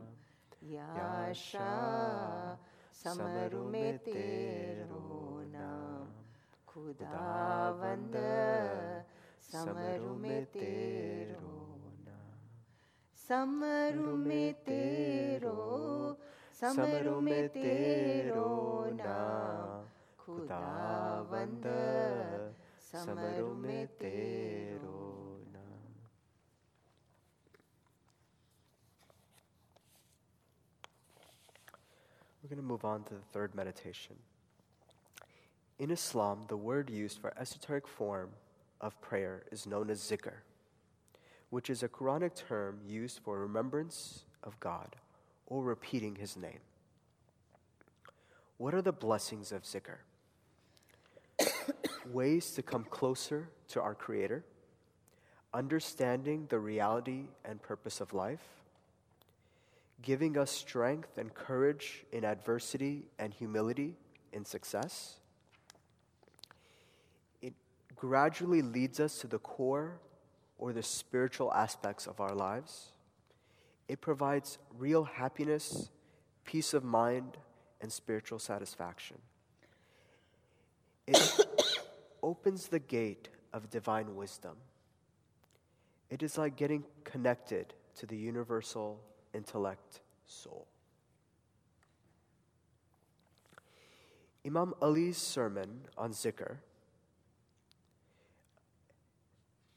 یا 0.62 1.32
شاہ 1.36 2.56
سمرو 3.04 3.63
میں 3.70 3.91
تیرو 4.06 5.41
نام 5.52 6.13
خدا 6.65 7.72
بند 7.82 8.15
سمرو 9.52 10.15
میں 10.15 10.41
تیرو 10.54 11.76
نام 12.00 12.48
سمرو 13.28 14.15
میں 14.18 14.52
تیرو 14.65 16.13
समरु 16.61 17.20
में 17.20 17.49
तेरो 17.49 18.49
नाम 18.94 19.85
खुदावंद 20.20 21.64
समरु 22.92 23.55
में 23.62 23.87
तेरो 24.01 24.99
नाम 25.55 25.88
We're 32.42 32.49
going 32.49 32.57
to 32.57 32.62
move 32.62 32.85
on 32.85 33.05
to 33.05 33.14
the 33.14 33.27
third 33.33 33.55
meditation. 33.55 34.16
In 35.79 35.90
Islam, 35.90 36.44
the 36.49 36.57
word 36.59 36.90
used 36.90 37.20
for 37.20 37.33
esoteric 37.38 37.88
form 37.88 38.31
of 38.83 39.01
prayer 39.01 39.44
is 39.51 39.66
known 39.66 39.88
as 39.88 40.01
zikr, 40.01 40.42
which 41.49 41.70
is 41.70 41.83
a 41.83 41.88
Quranic 41.88 42.35
term 42.35 42.81
used 42.85 43.20
for 43.20 43.38
remembrance 43.38 44.25
of 44.42 44.61
God 44.61 44.96
or 45.47 45.63
repeating 45.63 46.15
his 46.15 46.36
name. 46.36 46.60
What 48.58 48.73
are 48.73 48.81
the 48.81 48.91
blessings 48.91 49.51
of 49.51 49.63
zikr? 49.63 49.97
ways 52.12 52.51
to 52.51 52.62
come 52.62 52.86
closer 52.89 53.49
to 53.69 53.81
our 53.81 53.95
Creator, 53.95 54.43
understanding 55.53 56.45
the 56.49 56.60
reality 56.60 57.25
and 57.43 57.62
purpose 57.62 58.01
of 58.01 58.13
life, 58.13 58.45
giving 60.01 60.38
us 60.38 60.51
strength 60.51 61.17
and 61.17 61.34
courage 61.34 62.05
in 62.12 62.23
adversity 62.23 63.08
and 63.19 63.34
humility 63.34 63.95
in 64.34 64.45
success. 64.45 65.15
It 67.41 67.53
gradually 67.95 68.62
leads 68.62 68.99
us 68.99 69.19
to 69.19 69.27
the 69.27 69.39
core 69.39 69.99
or 70.58 70.73
the 70.73 70.84
spiritual 70.84 71.53
aspects 71.53 72.08
of 72.08 72.19
our 72.19 72.36
lives. 72.36 72.91
It 73.88 74.02
provides 74.02 74.58
real 74.78 75.04
happiness, 75.04 75.89
peace 76.43 76.74
of 76.74 76.84
mind, 76.84 77.38
and 77.82 77.91
spiritual 77.91 78.39
satisfaction. 78.39 79.17
It 81.08 81.40
opens 82.23 82.67
the 82.67 82.79
gate 82.79 83.29
of 83.54 83.69
divine 83.69 84.15
wisdom. 84.15 84.56
It 86.10 86.23
is 86.23 86.38
like 86.38 86.56
getting 86.56 86.83
connected 87.04 87.73
to 87.98 88.06
the 88.06 88.17
universal 88.17 89.00
intellect 89.33 90.02
soul. 90.25 90.67
Imam 94.46 94.73
Ali's 94.81 95.17
sermon 95.17 95.81
on 95.98 96.12
zikr, 96.12 96.58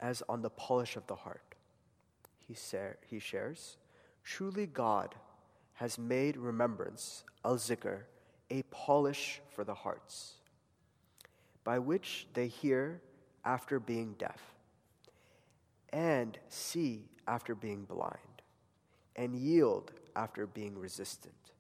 as 0.01 0.23
on 0.29 0.43
the 0.43 0.51
polish 0.51 0.97
of 0.97 1.07
the 1.07 1.15
heart, 1.15 1.55
he, 2.47 2.55
he 3.07 3.19
shares, 3.19 3.77
truly 4.29 4.67
God 4.67 5.15
has 5.75 5.99
made 5.99 6.37
remembrance, 6.37 7.25
al 7.47 7.57
zikr, 7.57 8.01
a 8.51 8.63
polish 8.71 9.41
for 9.55 9.65
the 9.65 9.75
hearts, 9.75 10.35
by 11.65 11.79
which 11.79 12.27
they 12.35 12.47
hear 12.47 13.01
after 13.45 13.81
being 13.81 14.15
deaf, 14.19 14.55
and 15.95 16.39
see 16.51 17.07
after 17.27 17.55
being 17.55 17.85
blind, 17.85 18.43
and 19.17 19.35
yield 19.35 19.93
after 20.15 20.47
being 20.47 20.79
resistant. 20.79 21.53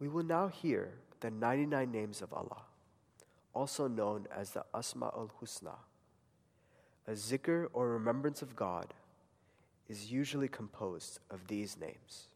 We 0.00 0.08
will 0.08 0.24
now 0.24 0.48
hear 0.48 0.94
the 1.20 1.30
99 1.30 1.92
names 1.92 2.22
of 2.22 2.32
Allah, 2.32 2.62
also 3.52 3.88
known 3.88 4.26
as 4.34 4.52
the 4.52 4.64
Asma 4.72 5.12
al 5.14 5.30
Husna. 5.40 5.76
A 7.06 7.12
zikr 7.12 7.66
or 7.74 7.90
remembrance 7.90 8.40
of 8.40 8.56
God 8.56 8.94
is 9.92 10.10
usually 10.10 10.48
composed 10.48 11.20
of 11.30 11.40
these 11.52 11.72
names. 11.86 12.28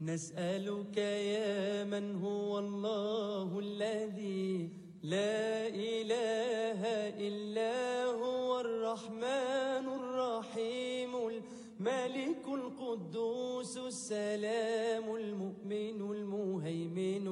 نسألك 0.00 0.96
يا 0.96 1.84
من 1.84 2.16
هو 2.22 2.58
الله 2.58 3.58
الذي 3.58 4.70
لا 5.02 5.66
إله 5.66 6.80
إلا 7.28 8.04
هو 8.04 8.60
الرحمن 8.60 9.84
الرحيم 10.00 11.12
الملك 11.16 12.44
القدوس 12.46 13.78
السلام 13.78 15.14
المؤمن 15.14 15.98
المهيمن 16.14 17.26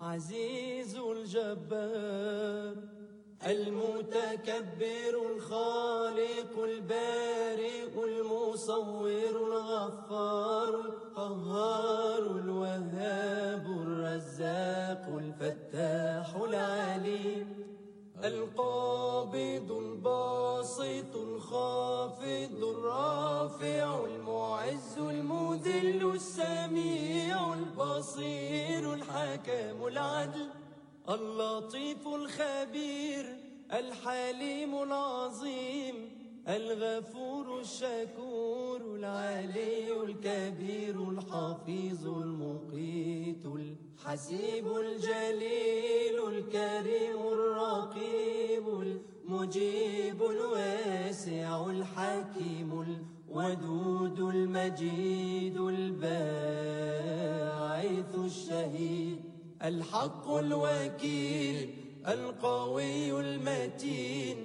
العزيز 0.00 0.96
الجبار 0.96 2.95
المتكبر 3.44 5.32
الخالق 5.36 6.64
البارئ 6.64 8.04
المصور 8.04 9.30
الغفار 9.30 10.68
القهار 10.74 12.18
الوهاب 12.18 13.66
الرزاق 13.66 15.06
الفتاح 15.18 16.36
العليم 16.36 17.66
القابض 18.24 19.72
الباسط 19.72 21.16
الخافض 21.16 22.64
الرافع 22.64 24.04
المعز 24.04 24.98
المذل 24.98 26.12
السميع 26.14 27.54
البصير 27.54 28.94
الحكم 28.94 29.86
العدل 29.86 30.48
اللطيف 31.08 32.08
الخبير 32.08 33.36
الحليم 33.72 34.82
العظيم 34.82 35.94
الغفور 36.48 37.60
الشكور 37.60 38.80
العلي 38.80 40.02
الكبير 40.02 41.08
الحفيظ 41.10 42.06
المقيت 42.06 43.46
الحسيب 43.46 44.66
الجليل 44.76 46.28
الكريم 46.28 47.18
الرقيب 47.32 48.68
المجيب 49.28 50.22
الواسع 50.22 51.66
الحكيم 51.66 53.00
الودود 53.30 54.20
المجيد 54.20 55.56
الباعث 55.60 56.16
الشهيد. 58.14 59.25
الحق 59.64 60.30
الوكيل 60.30 61.74
القوي 62.08 63.20
المتين 63.20 64.36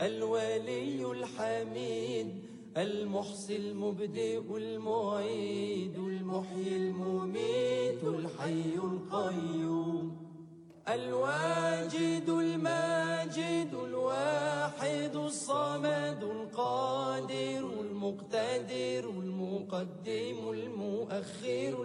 الولي 0.00 1.10
الحميد 1.12 2.42
المحصي 2.76 3.56
المبدئ 3.56 4.56
المعيد 4.56 5.98
المحيي 5.98 6.76
المميت 6.76 8.04
الحي 8.04 8.74
القيوم 8.74 10.16
الواجد 10.88 12.28
الماجد 12.28 13.74
الواحد 13.84 15.16
الصمد 15.16 16.18
القادر 16.22 17.80
المقتدر 17.80 19.10
المقدم 19.10 20.50
المؤخر 20.50 21.82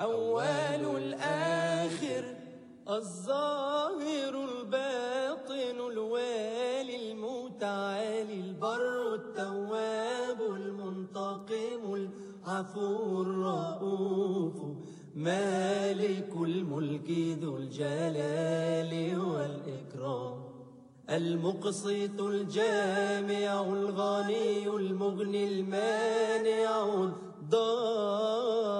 الأول 0.00 0.96
الآخر 0.96 2.24
الظاهر 2.88 4.34
الباطن 4.48 5.78
الوالي 5.92 7.12
المتعالي 7.12 8.40
البر 8.40 9.14
التواب 9.14 10.40
المنتقم 10.56 11.94
العفو 11.94 13.22
الرؤوف 13.22 14.54
مالك 15.14 16.32
الملك 16.36 17.10
ذو 17.42 17.56
الجلال 17.56 19.20
والإكرام 19.20 20.44
المقسط 21.10 22.20
الجامع 22.20 23.62
الغني 23.62 24.66
المغني 24.68 25.44
المانع 25.44 26.86
الضار 28.30 28.78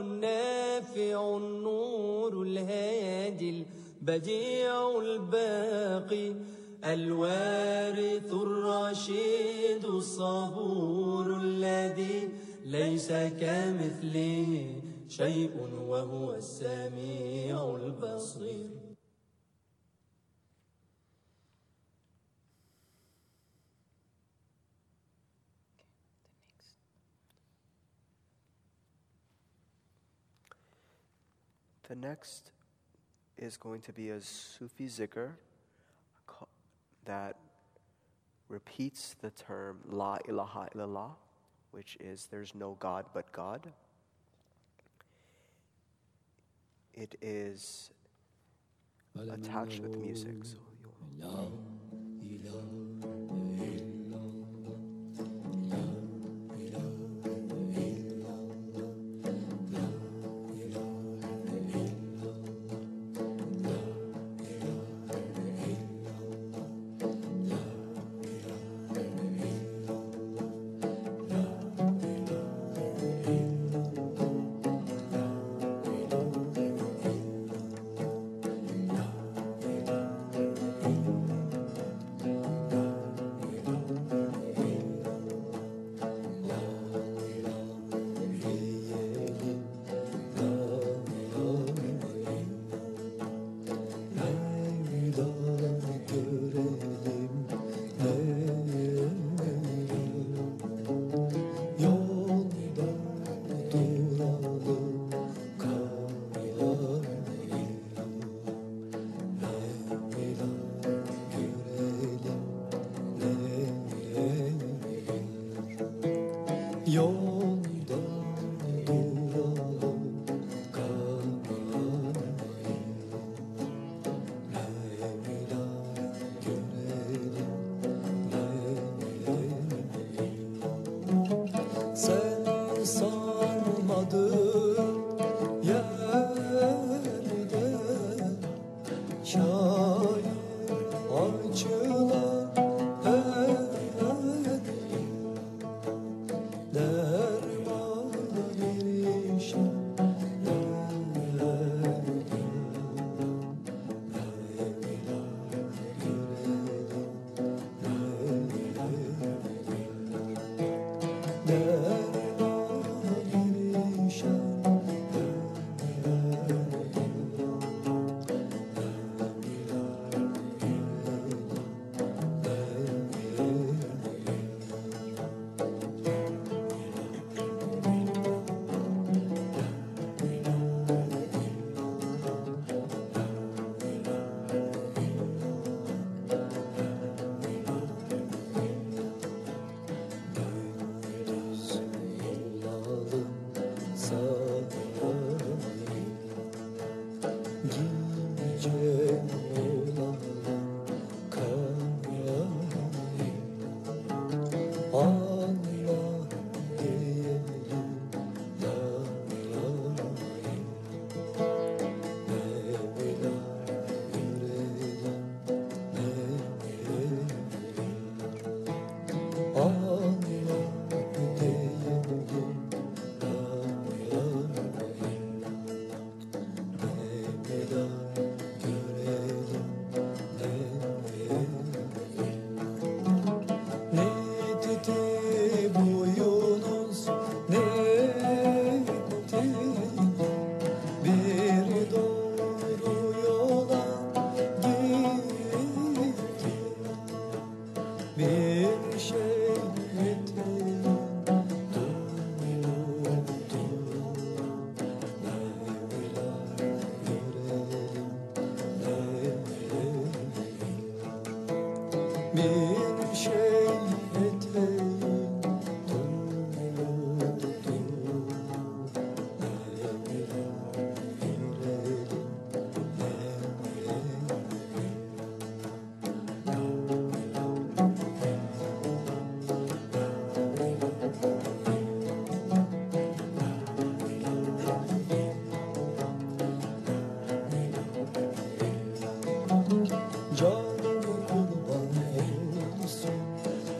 النافع 0.00 1.36
النور 1.36 2.42
الهادي 2.42 3.64
البديع 4.02 4.98
الباقي 4.98 6.34
الوارث 6.84 8.32
الرشيد 8.32 9.84
الصبور 9.84 11.36
الذي 11.40 12.28
ليس 12.64 13.12
كمثله 13.12 14.74
شيء 15.08 15.50
وهو 15.88 16.34
السميع 16.34 17.76
البصير 17.76 18.77
next 32.00 32.50
is 33.36 33.56
going 33.56 33.80
to 33.82 33.92
be 33.92 34.10
a 34.10 34.20
Sufi 34.20 34.86
zikr 34.86 35.30
that 37.04 37.36
repeats 38.48 39.16
the 39.20 39.30
term 39.30 39.78
La 39.88 40.18
ilaha 40.28 40.68
illallah, 40.74 41.10
which 41.70 41.96
is 42.00 42.26
there's 42.30 42.54
no 42.54 42.76
God 42.80 43.06
but 43.14 43.30
God. 43.32 43.72
It 46.94 47.14
is 47.22 47.90
attached 49.30 49.80
with 49.80 49.96
music. 49.96 50.44
So 51.20 51.52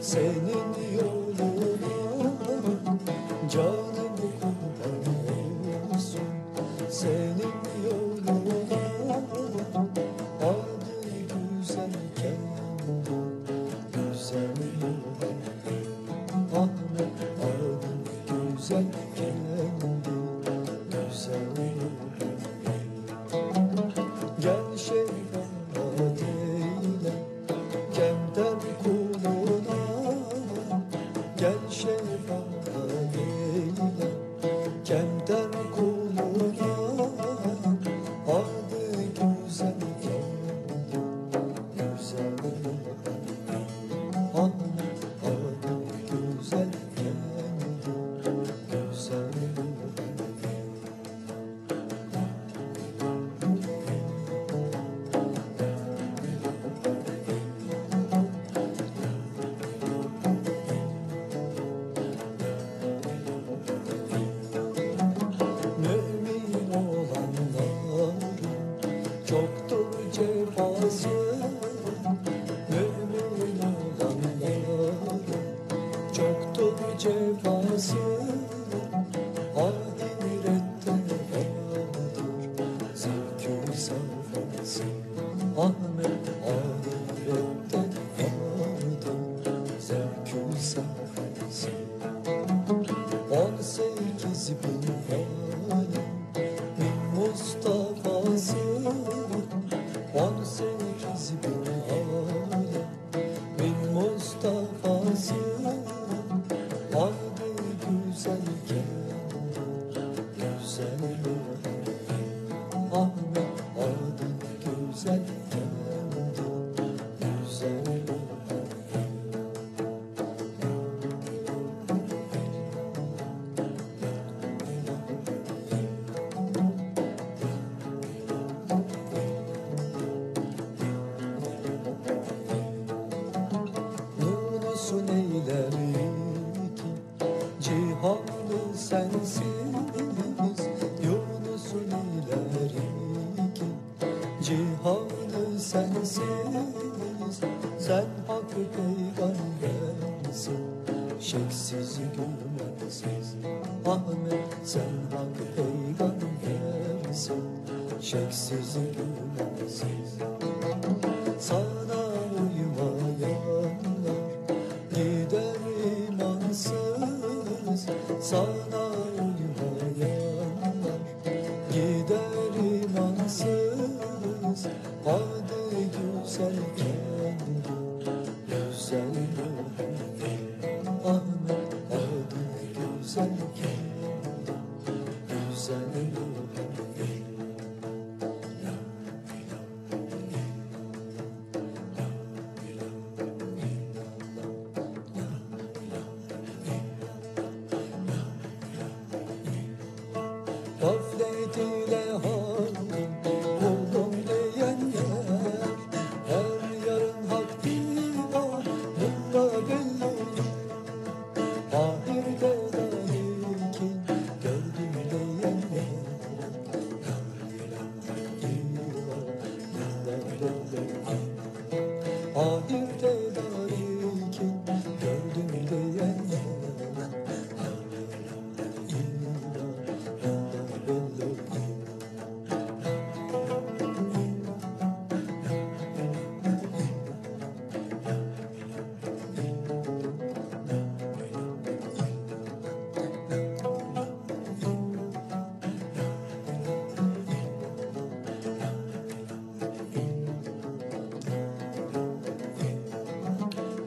senin 0.09 0.73
yolun. 0.95 1.48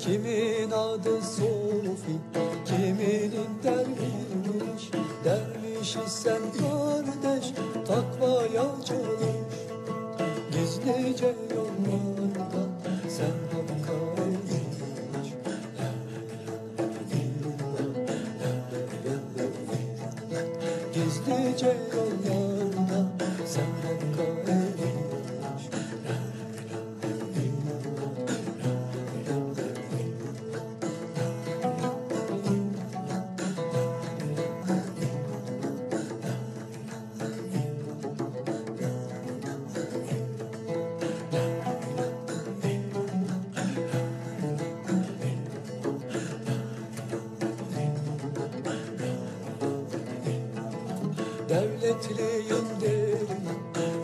Kimin 0.05 0.70
adı 0.70 1.22
Sofi 1.22 1.72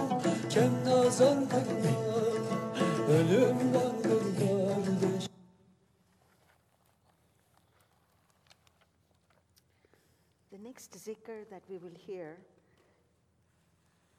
Ölüm 3.09 3.74
vardır 3.74 4.22
kardeş. 4.38 5.28
The 10.51 10.64
next 10.64 10.95
zikr 10.99 11.45
that 11.51 11.66
we 11.66 11.78
will 11.78 11.97
hear 12.07 12.36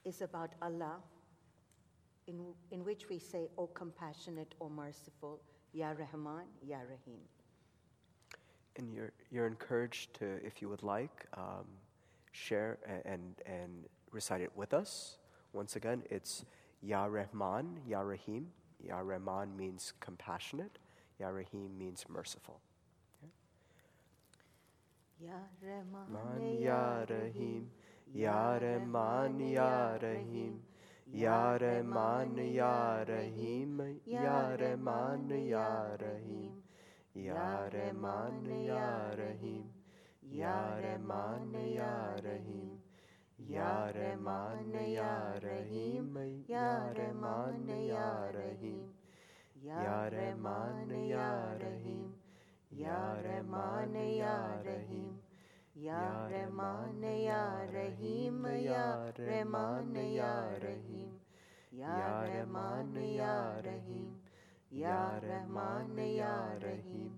is 0.06 0.22
about 0.22 0.52
Allah, 0.62 1.02
in, 2.28 2.56
in 2.72 2.80
which 2.86 3.10
we 3.10 3.20
say, 3.20 3.50
O 3.58 3.70
compassionate, 3.80 4.56
O 4.60 4.70
merciful, 4.70 5.40
Ya 5.74 5.98
Rahman, 5.98 6.46
Ya 6.62 6.80
Rahim. 6.84 7.35
And 8.78 8.94
you're, 8.94 9.12
you're 9.32 9.48
encouraged 9.48 10.14
to, 10.20 10.26
if 10.46 10.62
you 10.62 10.70
would 10.70 10.84
like, 10.84 11.26
um, 11.38 11.66
share 12.32 12.78
a- 12.88 13.08
and, 13.08 13.36
and 13.46 13.86
recite 14.12 14.42
it 14.42 14.52
with 14.56 14.74
us. 14.74 15.18
Once 15.54 15.76
again, 15.76 16.04
it's 16.10 16.46
Ya 16.82 17.06
Rahman, 17.06 17.80
Ya 17.88 18.02
Rahim. 18.02 18.48
Ya 18.84 19.00
Rahman 19.00 19.56
means 19.58 19.94
compassionate, 20.02 20.78
Ya 21.20 21.30
Rahim 21.30 21.78
means 21.78 22.06
merciful. 22.10 22.60
Ya 25.20 25.40
Rahman, 25.62 26.12
Man 26.12 26.60
Ya 26.60 27.06
Rahim, 27.10 27.70
Ya 28.14 28.58
Rahman 28.58 29.40
Ya 29.40 29.98
Rahim, 30.02 30.60
Ya 31.12 31.56
Rahman 31.58 32.38
Ya 32.54 33.04
Rahim, 33.08 34.00
Ya 34.06 34.56
Rahman 34.60 35.30
Ya 35.48 35.96
Rahim, 36.00 36.55
Ya 37.16 37.70
Rahman 37.72 38.44
Ya 38.66 39.16
Rahim, 39.16 39.64
Ya 40.22 40.76
Rahman 40.84 41.54
Ya 41.74 42.16
Rahim, 42.22 42.78
Ya 43.40 43.90
Rahman 43.96 44.74
Ya 44.92 45.40
Rahim, 45.42 46.44
Ya 46.48 46.92
Rahman 46.92 47.68
Ya 47.88 48.32
Rahim, 48.36 48.92
Ya 49.64 50.10
Rahman 50.12 51.08
Ya 51.08 51.56
Rahim, 51.56 52.14
Ya 52.70 53.16
Rahman 53.24 53.96
Ya 53.96 54.60
Rahim. 54.64 55.16
Ya 55.76 56.28
Rahman 56.32 57.04
Ya 57.04 57.68
Rahim, 57.72 58.46
Ya 58.64 59.12
Rahman 59.18 59.94
Ya 59.94 60.56
Rahim, 60.58 61.20
Ya 61.72 62.24
Rahman 62.26 62.96
Ya 62.96 64.25
Rahim, 64.76 64.82
Ya 64.82 65.20
Rahman 65.24 65.96
Ya 65.96 66.52
Rahim, 66.62 67.12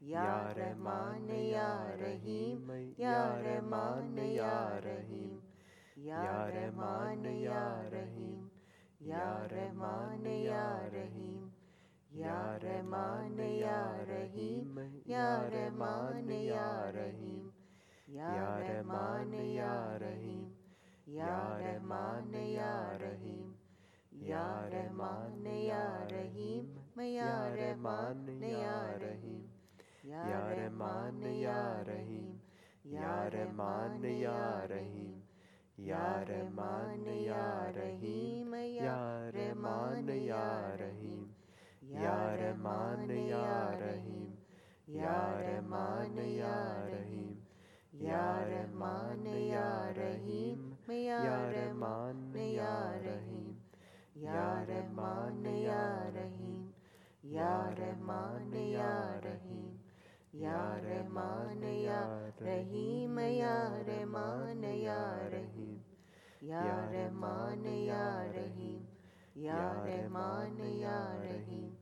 Ya 0.00 0.52
Rahman 0.56 1.28
Ya 1.28 1.90
Rahim, 2.00 2.70
Ya 2.96 3.38
Rahman 3.38 4.16
Ya 4.34 4.70
Rahim, 4.82 5.40
Ya 5.96 6.46
Rahman 6.50 7.24
Ya 7.44 7.80
Rahim, 7.92 8.50
Ya 9.00 9.46
Rahman 9.46 10.24
Ya 10.26 10.80
Rahim, 10.92 11.50
Ya 12.10 12.58
Rahman 12.58 13.38
Ya 13.38 14.02
Rahim, 14.08 14.82
Ya 15.06 15.48
Rahman 15.48 16.28
Ya 16.28 16.90
Rahim. 16.90 17.52
Ya 18.08 18.58
Rahman 18.58 19.32
Ya 19.54 19.98
Rahim, 20.00 20.50
Ya 21.06 21.58
Rahman 21.58 22.32
Ya 22.32 22.96
Rahim, 22.98 23.54
Ya 24.10 24.68
Rahman 24.72 25.44
Ya 25.44 26.06
Rahim, 26.96 27.14
Ya 27.14 27.52
Rahman 27.52 28.40
Ya 28.40 28.80
Rahim, 28.96 29.44
Ya 30.02 30.24
Rahman 30.48 31.22
Ya 31.40 31.84
Rahim, 31.84 32.40
Ya 32.84 33.28
Rahman 33.28 34.02
Ya 34.02 34.66
Rahim, 34.70 35.22
Ya 35.76 36.24
Rahman 36.24 37.06
Ya 37.24 37.68
Rahim, 37.76 38.48
Ya 38.80 39.28
Rahman 39.28 40.08
Ya 40.08 40.64
Rahim, 40.80 41.28
Ya 41.84 42.36
Rahman 42.40 43.08
Ya 43.28 43.76
Rahim, 43.76 44.32
Ya 44.88 45.36
Rahman 45.44 46.16
Ya 46.16 46.80
Rahim. 46.88 47.36
Ya 47.92 48.44
Rahman 48.44 49.24
Ya 49.24 49.88
Rahim, 49.96 50.76
Ya 50.86 51.48
Rahman 51.48 52.36
Ya 52.36 52.92
Rahim, 53.00 53.56
Ya 54.14 54.64
Rahman 54.68 55.44
Ya 55.44 56.12
Rahim, 56.12 56.65
Ya 57.30 57.74
Rahman 57.76 58.52
Ya 58.54 59.18
Rahim, 59.22 59.78
Ya 60.32 60.78
Rahman 60.78 61.62
Ya 61.62 62.30
Rahim, 62.40 63.18
Ya 63.18 63.56
Rahman 63.86 64.62
Ya 64.62 65.18
Rahim, 65.32 65.80
Ya 66.40 66.86
Rahman 66.92 67.64
Ya 67.64 68.24
Rahim, 68.32 68.80
Ya 69.34 69.74
Rahman 69.84 70.58
Ya 70.80 70.98
Rahim, 71.20 71.72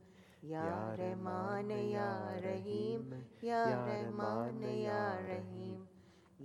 Ya 0.41 0.95
Rahman 0.97 1.69
Ya 1.69 2.09
Rahim, 2.41 3.13
Ya 3.41 3.85
Rahman 3.85 4.61
Ya 4.61 5.17
Rahim. 5.27 5.85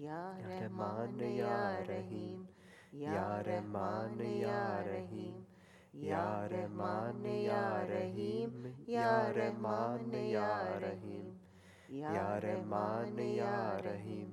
Ya 0.01 0.33
Rahman 0.41 1.19
Ya 1.21 1.77
Rahim, 1.87 2.47
Ya 2.93 3.43
Rahman 3.45 4.17
Ya 4.17 4.81
Rahim, 4.87 5.45
Ya 5.93 6.47
Rahman 6.51 7.25
Ya 7.25 7.83
Rahim, 7.89 8.75
Ya 8.87 9.33
Rahman 9.35 10.13
Ya 10.13 10.79
Rahim, 10.79 11.35
Ya 11.89 12.39
Rahman 12.39 13.19
Ya 13.19 13.81
Rahim, 13.85 14.29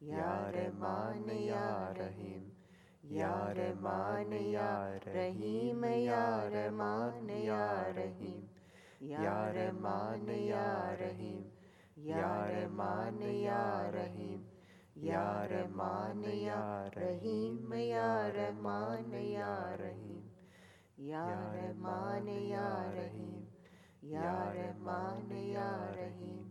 Ya 0.00 0.50
Rahman 0.52 1.28
Ya 1.28 1.92
Rahim, 1.96 2.52
Ya 3.02 3.52
Rahman 3.56 4.30
Ya 4.52 4.98
Rahim, 5.00 5.82
Ya 5.82 6.44
Rahman 6.52 7.28
Ya 7.28 7.88
Rahim, 7.96 8.42
Ya 9.00 9.50
Rahman 9.52 10.28
Ya 10.28 10.96
Rahim, 11.00 11.44
Ya 11.96 12.46
Rahman 12.52 13.20
Ya 13.20 13.90
Rahim. 13.90 14.44
Ya 15.00 15.46
Rahman 15.46 16.22
Ya 16.26 16.90
Rahim, 16.90 17.70
Ya 17.70 18.26
Rahman 18.34 19.12
Ya 19.14 19.76
Rahim, 19.78 20.17
Ya 20.98 21.24
Rahman 21.54 22.26
Ya 22.26 22.90
Rahim, 22.90 23.46
Ya 24.02 24.50
Rahman 24.50 25.30
Ya 25.30 25.94
Rahim, 25.94 26.44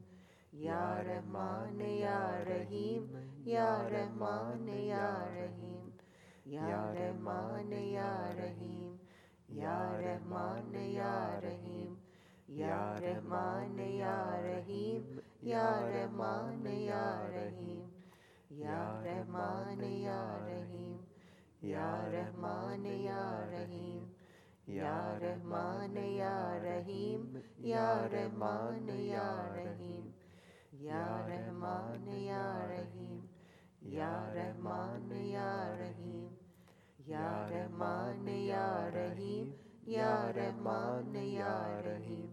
Ya 0.51 1.03
Rahman 1.03 1.79
Ya 1.79 2.43
Rahim, 2.47 3.03
Ya 3.45 3.83
Rahman 3.91 4.67
Ya 4.67 5.27
Rahim, 5.35 5.91
Ya 6.45 6.63
Rahman 6.95 7.71
Ya 7.71 8.31
Rahim, 8.39 8.97
Ya 9.51 9.99
Rahman 9.99 10.73
Ya 10.95 11.39
Rahim, 11.43 11.97
Ya 12.47 12.95
Rahman 13.03 13.77
Ya 13.77 14.15
Rahim, 14.41 15.03
Ya 15.43 15.67
Rahman 15.91 16.63
Ya 16.65 17.19
Rahim. 17.35 17.87
Ya 18.49 18.95
Rahman 19.05 19.77
Ya 20.01 20.23
Rahim, 20.49 20.97
Ya 21.61 22.09
Rahman 22.09 22.85
Ya 22.85 23.45
Rahim, 23.51 24.16
Ya 24.67 25.17
Rahman 25.21 25.95
Ya 25.95 26.59
Rahim, 26.59 27.41
Ya 27.63 28.07
Rahman 28.11 28.87
Ya 28.87 29.47
Rahim, 29.55 30.13
Ya 30.71 31.23
Rahman 31.25 32.05
Ya 32.05 32.67
Rahim, 32.67 33.21
Ya 33.81 34.27
Rahman 34.35 35.09
Ya 35.31 35.71
Rahim, 35.79 36.29
Ya 37.07 37.47
Rahman 37.49 38.27
Ya 38.27 38.91
Rahim, 38.93 39.53
Ya 39.87 40.31
Rahman 40.35 41.15
Ya 41.15 41.79
Rahim 41.79 42.27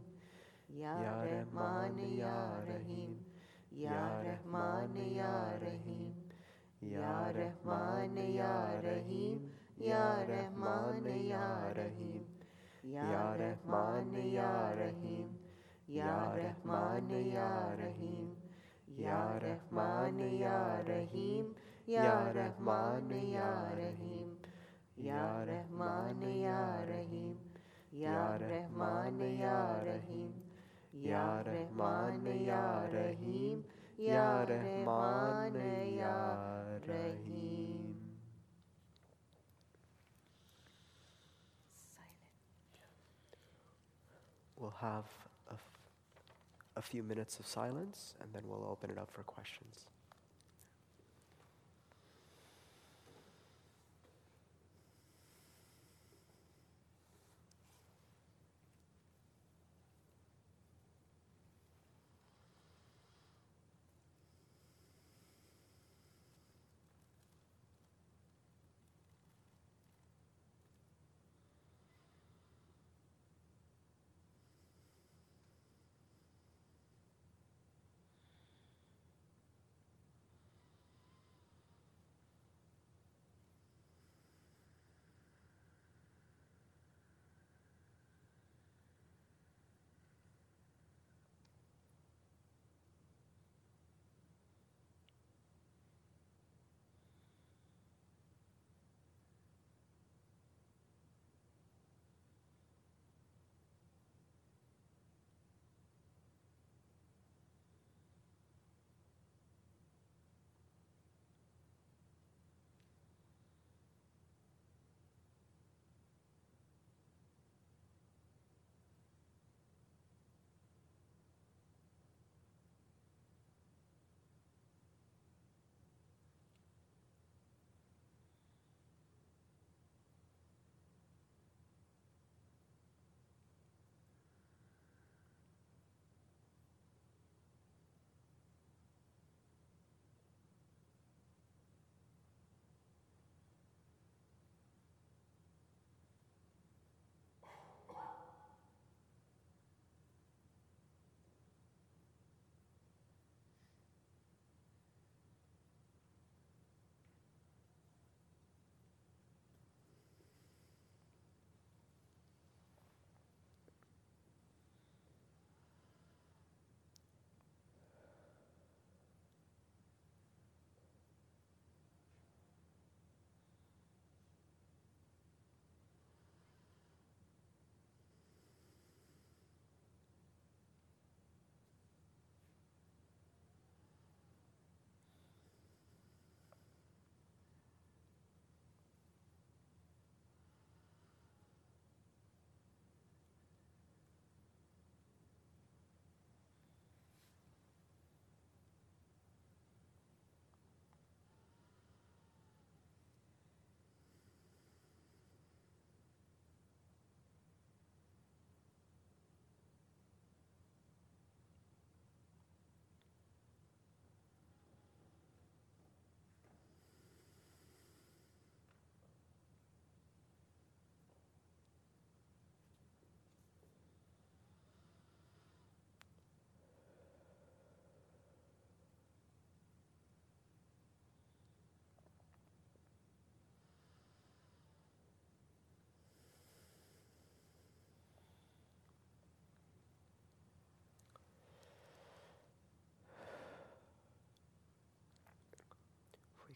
Ya 0.75 1.23
Rahman 1.23 1.95
Ya 2.19 2.61
Rahim 2.67 3.15
Ya 3.71 4.23
Rahman 4.27 4.91
Ya 4.97 5.55
Rahim 5.63 6.11
Ya 6.83 7.31
Rahman 7.31 8.17
Ya 8.19 8.81
Rahim 8.83 9.55
Ya 9.77 10.23
Rahman 10.23 11.03
Ya 11.05 11.73
Rahim 11.75 12.23
Ya 12.85 13.35
Rahman 13.35 14.15
Ya 14.15 14.71
Rahim 14.71 15.29
Ya 15.89 16.31
Rahman 16.31 17.11
Ya 17.11 17.75
Rahim 17.75 18.37
Ya 18.87 19.35
Rahman 19.43 20.19
Ya 20.39 20.79
Rahim 20.87 21.55
Ya 21.87 22.31
Rahman 22.31 23.11
Ya 23.11 23.51
Rahim 23.75 24.39
Ya 24.97 25.43
Rahman 25.43 26.23
Ya 26.23 26.63
Rahim 26.87 27.35
Ya 27.91 28.39
Rahman 28.39 29.19
Ya 29.19 29.83
Rahim 29.83 30.33
Ya 30.95 31.43
Rahman 31.43 32.23
Ya 32.47 32.87
Rahim 32.95 33.65
Ya 33.99 34.47
Rahman 34.47 35.55
Ya 35.99 36.19
Rahim 36.87 37.74
We'll 44.65 44.73
have 44.81 45.05
a, 45.51 45.53
f- 45.53 45.61
a 46.77 46.81
few 46.81 47.03
minutes 47.03 47.39
of 47.39 47.47
silence 47.47 48.15
and 48.19 48.31
then 48.33 48.45
we'll 48.49 48.67
open 48.67 48.89
it 48.89 48.97
up 48.97 49.11
for 49.13 49.23
questions. 49.25 49.85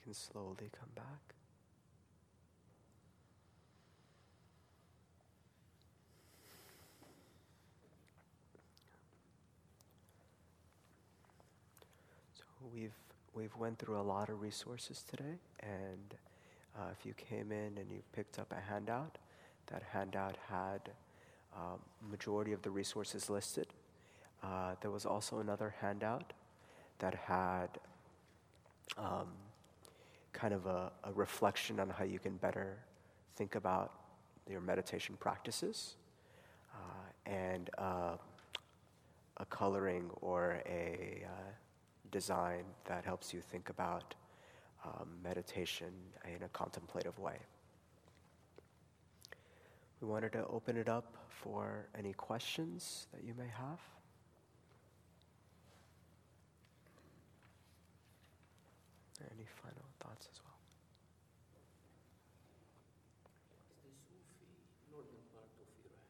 Can 0.09 0.15
slowly 0.15 0.71
come 0.73 0.89
back. 0.95 1.35
So 12.33 12.45
we've 12.73 12.91
we've 13.35 13.55
went 13.59 13.79
through 13.79 14.01
a 14.01 14.03
lot 14.03 14.31
of 14.31 14.41
resources 14.41 15.05
today, 15.11 15.37
and 15.61 16.15
uh, 16.75 16.85
if 16.99 17.05
you 17.05 17.13
came 17.13 17.53
in 17.53 17.77
and 17.77 17.91
you 17.91 18.01
picked 18.15 18.39
up 18.39 18.51
a 18.51 18.73
handout, 18.73 19.19
that 19.67 19.83
handout 19.93 20.37
had 20.49 20.81
um, 21.55 21.81
majority 22.11 22.55
of 22.55 22.63
the 22.63 22.71
resources 22.71 23.29
listed. 23.29 23.67
Uh, 24.43 24.75
there 24.81 24.91
was 24.91 25.05
also 25.05 25.41
another 25.41 25.75
handout 25.83 26.33
that 26.99 27.15
had 27.15 27.69
um, 28.97 29.27
kind 30.39 30.55
of 30.55 30.67
a, 30.67 30.93
a 31.05 31.13
reflection 31.15 31.81
on 31.81 31.91
how 31.91 32.05
you 32.05 32.21
can 32.21 32.37
better 32.37 32.79
think 33.35 33.57
about 33.57 33.93
your 34.49 34.61
meditation 34.61 35.17
practices 35.19 35.97
uh, 36.73 37.31
and 37.31 37.71
uh, 37.77 38.17
a 39.39 39.45
coloring 39.47 40.11
or 40.21 40.63
a 40.67 41.25
uh, 41.25 41.31
design 42.13 42.63
that 42.85 43.05
helps 43.05 43.35
you 43.35 43.41
think 43.41 43.69
about 43.69 44.15
um, 44.85 45.09
meditation 45.25 45.93
in 46.25 46.45
a 46.45 46.49
contemplative 46.51 47.19
way. 47.19 47.39
We 50.01 50.07
wanted 50.07 50.33
to 50.33 50.47
open 50.47 50.77
it 50.77 50.89
up 50.89 51.17
for 51.29 51.89
any 51.99 52.13
questions 52.13 53.09
that 53.13 53.25
you 53.25 53.35
may 53.37 53.49
have. 53.49 53.81
Any 59.35 59.47
final 59.63 59.83
thoughts 59.99 60.29
as 60.33 60.41
well? 60.43 60.55
the 63.83 63.91
Sufi 63.91 64.47
northern 64.95 65.27
part 65.35 65.51
of 65.59 65.67
Iraq 65.83 66.07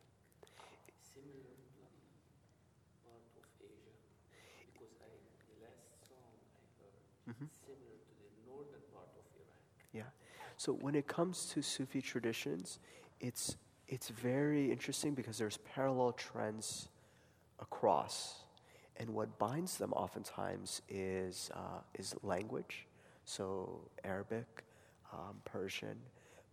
similar 1.01 1.57
to 1.57 1.89
part 3.03 3.25
of 3.33 3.45
Asia? 3.65 3.97
Because 4.71 4.93
I, 5.01 5.09
the 5.49 5.57
last 5.65 5.89
song 6.05 6.37
I 6.53 6.63
heard 6.79 7.49
similar 7.49 7.97
to 7.97 8.13
the 8.21 8.29
northern 8.45 8.85
part 8.93 9.09
of 9.17 9.25
Iraq. 9.41 9.65
Yeah. 9.97 10.13
So 10.59 10.73
when 10.73 10.97
it 10.97 11.07
comes 11.07 11.47
to 11.55 11.63
Sufi 11.63 12.03
traditions, 12.03 12.81
it's 13.21 13.57
it's 13.87 14.09
very 14.09 14.71
interesting 14.73 15.15
because 15.15 15.39
there's 15.39 15.57
parallel 15.59 16.13
trends 16.13 16.89
across, 17.61 18.45
and 18.97 19.09
what 19.11 19.39
binds 19.39 19.79
them 19.79 19.93
oftentimes 19.93 20.83
is 20.89 21.53
uh, 21.55 21.81
is 21.95 22.17
language, 22.25 22.89
so 23.25 23.89
Arabic, 24.03 24.65
um, 25.13 25.37
Persian, 25.45 25.97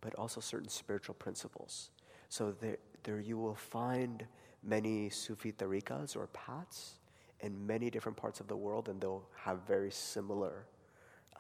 but 0.01 0.13
also 0.15 0.39
certain 0.39 0.69
spiritual 0.69 1.15
principles. 1.15 1.89
So 2.29 2.51
there 2.51 2.77
there 3.01 3.19
you 3.19 3.39
will 3.39 3.55
find 3.55 4.23
many 4.61 5.09
Sufi 5.09 5.51
tariqas 5.51 6.15
or 6.15 6.27
paths 6.27 6.99
in 7.39 7.65
many 7.65 7.89
different 7.89 8.17
parts 8.17 8.39
of 8.39 8.47
the 8.47 8.55
world, 8.55 8.87
and 8.87 9.01
they'll 9.01 9.27
have 9.35 9.61
very 9.67 9.91
similar 9.91 10.67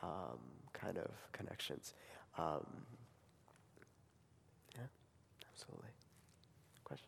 um, 0.01 0.39
kind 0.73 0.97
of 0.97 1.11
connections. 1.31 1.93
Um, 2.37 2.65
yeah, 4.75 4.87
absolutely. 5.51 5.89
Question? 6.83 7.07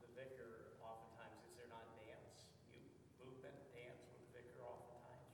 The 0.00 0.08
zikr, 0.18 0.74
oftentimes, 0.82 1.38
is 1.48 1.54
there 1.58 1.70
not 1.70 1.86
dance, 2.02 2.50
you 2.72 2.80
movement, 3.22 3.54
dance 3.74 4.02
with 4.10 4.18
the 4.18 4.38
zikr 4.38 4.58
oftentimes? 4.66 5.26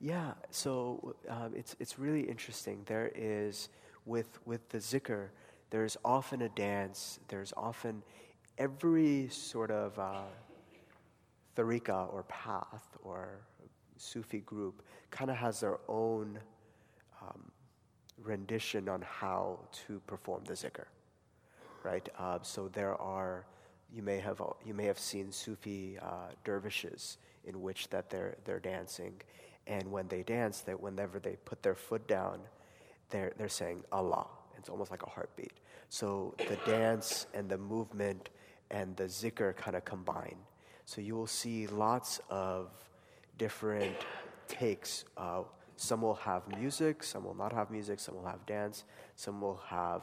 Yeah, 0.00 0.34
so 0.50 1.14
um, 1.28 1.52
it's, 1.56 1.76
it's 1.80 1.98
really 1.98 2.22
interesting. 2.22 2.82
There 2.86 3.10
is, 3.14 3.68
with, 4.04 4.38
with 4.46 4.68
the 4.70 4.78
zikr, 4.78 5.28
there's 5.70 5.96
often 6.04 6.42
a 6.42 6.48
dance, 6.50 7.20
there's 7.28 7.52
often 7.56 8.02
every 8.58 9.28
sort 9.30 9.70
of 9.70 9.98
uh, 9.98 10.22
tariqa 11.56 12.12
or 12.12 12.24
path 12.24 12.96
or 13.02 13.40
Sufi 13.96 14.40
group 14.40 14.82
kind 15.10 15.30
of 15.30 15.36
has 15.36 15.60
their 15.60 15.78
own 15.88 16.38
um, 17.22 17.51
rendition 18.22 18.88
on 18.88 19.02
how 19.02 19.58
to 19.86 20.00
perform 20.06 20.44
the 20.44 20.54
zikr, 20.54 20.84
right? 21.82 22.08
Uh, 22.18 22.38
so 22.42 22.68
there 22.68 23.00
are, 23.00 23.46
you 23.92 24.02
may 24.02 24.18
have, 24.18 24.40
you 24.64 24.74
may 24.74 24.84
have 24.84 24.98
seen 24.98 25.32
Sufi 25.32 25.98
uh, 26.00 26.28
dervishes 26.44 27.18
in 27.44 27.60
which 27.60 27.88
that 27.88 28.10
they're, 28.10 28.36
they're 28.44 28.60
dancing, 28.60 29.14
and 29.66 29.90
when 29.90 30.08
they 30.08 30.22
dance, 30.22 30.60
that 30.60 30.80
whenever 30.80 31.18
they 31.18 31.36
put 31.44 31.62
their 31.62 31.74
foot 31.74 32.06
down, 32.06 32.40
they're, 33.10 33.32
they're 33.36 33.48
saying 33.48 33.82
Allah. 33.92 34.26
It's 34.58 34.68
almost 34.68 34.90
like 34.90 35.02
a 35.02 35.10
heartbeat. 35.10 35.52
So 35.88 36.34
the 36.38 36.56
dance 36.64 37.26
and 37.34 37.48
the 37.48 37.58
movement 37.58 38.30
and 38.70 38.96
the 38.96 39.04
zikr 39.04 39.56
kind 39.56 39.76
of 39.76 39.84
combine. 39.84 40.36
So 40.84 41.00
you 41.00 41.14
will 41.14 41.26
see 41.26 41.66
lots 41.66 42.20
of 42.30 42.70
different 43.38 43.96
takes. 44.48 45.04
Uh, 45.16 45.42
some 45.82 46.00
will 46.02 46.14
have 46.14 46.42
music, 46.58 47.02
some 47.02 47.24
will 47.24 47.34
not 47.34 47.52
have 47.52 47.70
music, 47.70 47.98
some 48.00 48.14
will 48.14 48.26
have 48.26 48.44
dance, 48.46 48.84
some 49.16 49.40
will 49.40 49.60
have, 49.66 50.02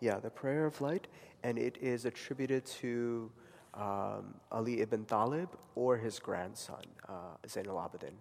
yeah, 0.00 0.18
the 0.18 0.28
Prayer 0.28 0.66
of 0.66 0.78
Light, 0.82 1.06
and 1.42 1.58
it 1.58 1.78
is 1.80 2.04
attributed 2.04 2.66
to 2.82 3.32
um, 3.72 4.34
Ali 4.50 4.82
ibn 4.82 5.06
Talib 5.06 5.48
or 5.74 5.96
his 5.96 6.18
grandson, 6.18 6.84
uh, 7.08 7.36
Zain 7.48 7.68
al 7.68 7.76
Abidin. 7.76 8.12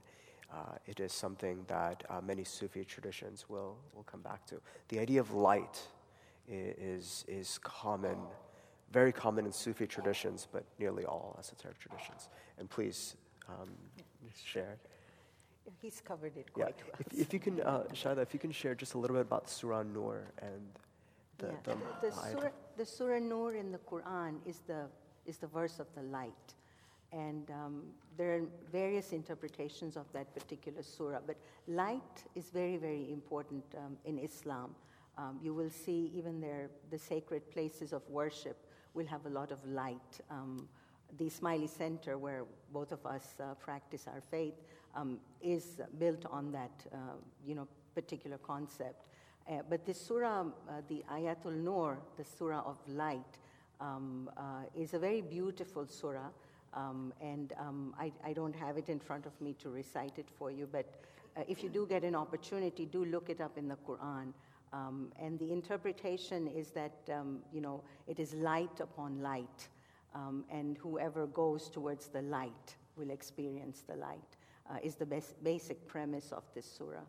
Uh, 0.49 0.77
it 0.85 1.01
is 1.01 1.11
something 1.11 1.65
that 1.67 2.05
uh, 2.09 2.21
many 2.21 2.45
Sufi 2.45 2.85
traditions 2.85 3.49
will, 3.49 3.75
will 3.93 4.03
come 4.03 4.21
back 4.21 4.45
to. 4.45 4.61
The 4.87 4.99
idea 4.99 5.19
of 5.19 5.33
light 5.33 5.81
is, 6.47 7.25
is 7.27 7.59
common, 7.61 8.15
very 8.93 9.11
common 9.11 9.45
in 9.45 9.51
Sufi 9.51 9.87
traditions, 9.87 10.47
but 10.49 10.63
nearly 10.79 11.03
all 11.03 11.35
esoteric 11.37 11.79
traditions. 11.79 12.29
And 12.57 12.69
please 12.69 13.17
um, 13.49 13.71
share. 14.41 14.77
He's 15.81 16.01
covered 16.01 16.37
it 16.37 16.47
Yeah, 16.57 16.65
quite 16.65 16.75
well. 16.85 16.95
if, 16.99 17.19
if 17.19 17.33
you 17.33 17.39
can, 17.39 17.61
uh, 17.61 17.83
Shada, 17.93 18.19
if 18.21 18.33
you 18.33 18.39
can 18.39 18.51
share 18.51 18.75
just 18.75 18.93
a 18.93 18.97
little 18.97 19.15
bit 19.15 19.21
about 19.21 19.49
Surah 19.49 19.83
Nur 19.83 20.27
and 20.41 20.61
the, 21.37 21.47
Yeah. 21.47 21.75
the, 22.01 22.07
The 22.09 22.11
surah, 22.11 22.49
the 22.77 22.85
surah 22.85 23.19
Nur 23.19 23.55
in 23.55 23.71
the 23.71 23.79
Quran 23.79 24.39
is 24.45 24.59
the, 24.67 24.87
is 25.25 25.37
the 25.37 25.47
verse 25.47 25.79
of 25.79 25.87
the 25.95 26.03
light. 26.03 26.53
And 27.11 27.49
um, 27.51 27.83
there 28.17 28.35
are 28.37 28.41
various 28.71 29.11
interpretations 29.11 29.97
of 29.97 30.05
that 30.13 30.33
particular 30.33 30.81
surah. 30.81 31.19
But 31.25 31.37
light 31.67 32.23
is 32.35 32.49
very, 32.49 32.77
very 32.77 33.11
important 33.11 33.63
um, 33.77 33.97
in 34.05 34.17
Islam. 34.17 34.75
Um, 35.17 35.39
you 35.43 35.53
will 35.53 35.69
see 35.69 36.11
even 36.15 36.39
there, 36.39 36.69
the 36.89 36.97
sacred 36.97 37.49
places 37.51 37.91
of 37.91 38.01
worship 38.09 38.57
will 38.93 39.07
have 39.07 39.25
a 39.25 39.29
lot 39.29 39.51
of 39.51 39.63
light. 39.65 40.19
Um, 40.29 40.67
the 41.17 41.25
Ismaili 41.25 41.67
Center, 41.69 42.17
where 42.17 42.45
both 42.71 42.93
of 42.93 43.05
us 43.05 43.35
uh, 43.39 43.55
practice 43.55 44.07
our 44.07 44.21
faith, 44.21 44.53
um, 44.95 45.19
is 45.41 45.81
built 45.99 46.25
on 46.29 46.51
that, 46.51 46.71
uh, 46.93 46.97
you 47.45 47.55
know, 47.55 47.67
particular 47.95 48.37
concept. 48.37 49.05
Uh, 49.49 49.61
but 49.69 49.85
the 49.85 49.93
surah, 49.93 50.41
uh, 50.41 50.81
the 50.87 51.03
Ayatul 51.11 51.55
Nur, 51.55 51.97
the 52.17 52.23
surah 52.23 52.61
of 52.65 52.77
light, 52.87 53.37
um, 53.79 54.29
uh, 54.37 54.63
is 54.75 54.93
a 54.93 54.99
very 54.99 55.21
beautiful 55.21 55.87
surah. 55.87 56.29
Um, 56.73 57.13
and 57.19 57.53
um, 57.59 57.93
I, 57.99 58.13
I 58.23 58.33
don't 58.33 58.55
have 58.55 58.77
it 58.77 58.87
in 58.87 58.99
front 58.99 59.25
of 59.25 59.39
me 59.41 59.53
to 59.59 59.69
recite 59.69 60.17
it 60.17 60.29
for 60.37 60.51
you, 60.51 60.67
but 60.71 60.85
uh, 61.35 61.41
if 61.47 61.63
you 61.63 61.69
do 61.69 61.85
get 61.85 62.03
an 62.03 62.15
opportunity, 62.15 62.85
do 62.85 63.03
look 63.03 63.29
it 63.29 63.41
up 63.41 63.57
in 63.57 63.67
the 63.67 63.77
Quran. 63.87 64.33
Um, 64.71 65.11
and 65.19 65.37
the 65.37 65.51
interpretation 65.51 66.47
is 66.47 66.69
that, 66.71 66.93
um, 67.11 67.39
you 67.51 67.59
know, 67.59 67.83
it 68.07 68.19
is 68.19 68.33
light 68.35 68.79
upon 68.79 69.21
light. 69.21 69.67
And 70.51 70.77
whoever 70.77 71.25
goes 71.27 71.69
towards 71.69 72.07
the 72.07 72.21
light 72.21 72.75
will 72.97 73.09
experience 73.11 73.83
the 73.87 73.95
light, 73.95 74.35
uh, 74.69 74.77
is 74.83 74.95
the 74.95 75.05
bas- 75.05 75.35
basic 75.43 75.87
premise 75.87 76.31
of 76.31 76.43
this 76.53 76.65
surah. 76.65 77.05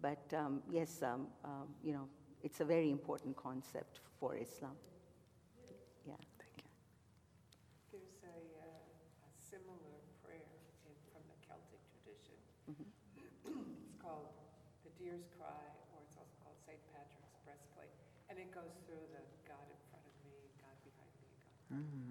But 0.00 0.22
um, 0.36 0.62
yes, 0.70 1.02
um, 1.02 1.26
um, 1.44 1.68
you 1.82 1.92
know, 1.92 2.08
it's 2.42 2.60
a 2.60 2.64
very 2.64 2.90
important 2.90 3.36
concept 3.36 4.00
for 4.20 4.36
Islam. 4.36 4.76
Yeah. 6.06 6.14
There's 7.90 8.20
a, 8.22 8.36
uh, 8.60 9.26
a 9.26 9.30
similar 9.40 9.96
prayer 10.22 10.44
in, 10.84 10.94
from 11.10 11.24
the 11.26 11.38
Celtic 11.42 11.80
tradition. 11.90 12.36
it's 13.16 13.96
called 14.02 14.30
the 14.84 14.92
Deer's 15.00 15.26
Cry, 15.38 15.64
or 15.96 15.98
it's 16.04 16.14
also 16.20 16.36
called 16.44 16.60
St. 16.62 16.78
Patrick's 16.92 17.34
Breastplate. 17.42 17.90
And 18.28 18.38
it 18.38 18.52
goes 18.52 18.76
through 18.84 19.02
the 19.16 19.24
God 19.48 19.64
in 19.66 19.80
front 19.88 20.04
of 20.04 20.14
me, 20.28 20.36
God 20.60 20.76
behind 20.84 21.14
me, 21.24 21.32
God. 21.40 21.56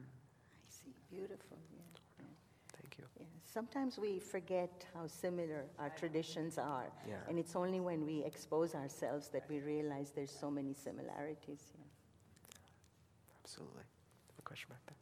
I 0.10 0.68
see. 0.68 0.92
Beautiful. 1.12 1.58
Yeah. 1.72 2.26
yeah. 2.26 2.34
Thank 2.74 2.98
you. 2.98 3.06
Yeah. 3.20 3.45
Sometimes 3.56 3.98
we 3.98 4.20
forget 4.20 4.86
how 4.94 5.08
similar 5.08 5.68
our 5.80 5.90
traditions 5.90 6.58
are. 6.58 6.92
Yeah. 7.08 7.16
And 7.30 7.40
it's 7.40 7.56
only 7.56 7.80
when 7.80 8.06
we 8.06 8.24
expose 8.26 8.76
ourselves 8.76 9.30
that 9.30 9.44
we 9.50 9.62
realize 9.62 10.12
there's 10.12 10.32
so 10.38 10.52
many 10.52 10.74
similarities. 10.74 11.72
Yeah. 11.80 11.86
Absolutely. 13.44 13.84
A 14.40 14.42
question 14.42 14.68
back 14.70 14.82
there. 14.88 14.98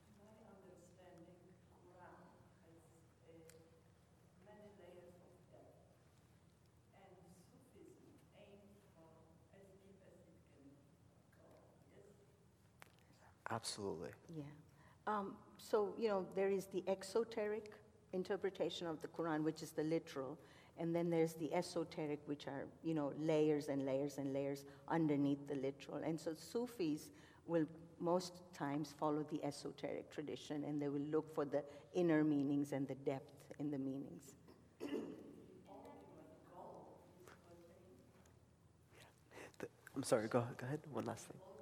Absolutely. 13.52 14.10
Yeah. 14.36 14.44
Um, 15.08 15.36
so, 15.58 15.94
you 15.98 16.08
know, 16.08 16.26
there 16.36 16.50
is 16.50 16.68
the 16.68 16.84
exoteric 16.88 17.72
interpretation 18.14 18.88
of 18.88 19.02
the 19.02 19.08
Quran, 19.08 19.44
which 19.44 19.62
is 19.62 19.72
the 19.72 19.84
literal, 19.84 20.38
and 20.78 20.96
then 20.96 21.10
there's 21.10 21.34
the 21.34 21.54
esoteric, 21.54 22.20
which 22.26 22.48
are, 22.48 22.66
you 22.84 22.94
know, 22.94 23.12
layers 23.20 23.68
and 23.68 23.86
layers 23.86 24.18
and 24.18 24.34
layers 24.34 24.66
underneath 24.88 25.48
the 25.48 25.56
literal. 25.56 25.98
And 25.98 26.20
so 26.20 26.34
Sufis 26.34 27.12
will 27.46 27.66
most 28.00 28.42
times 28.54 28.94
follow 28.98 29.24
the 29.32 29.44
esoteric 29.44 30.12
tradition 30.12 30.64
and 30.64 30.82
they 30.82 30.90
will 30.90 31.08
look 31.12 31.34
for 31.34 31.46
the 31.46 31.64
inner 31.94 32.24
meanings 32.24 32.72
and 32.74 32.88
the 32.88 32.96
depth 32.96 33.54
in 33.60 33.72
the 33.72 33.78
meanings. 33.78 34.34
I'm 39.96 40.04
sorry, 40.04 40.28
go, 40.28 40.44
go 40.58 40.66
ahead. 40.66 40.80
One 40.92 41.06
last 41.06 41.28
thing. 41.28 41.53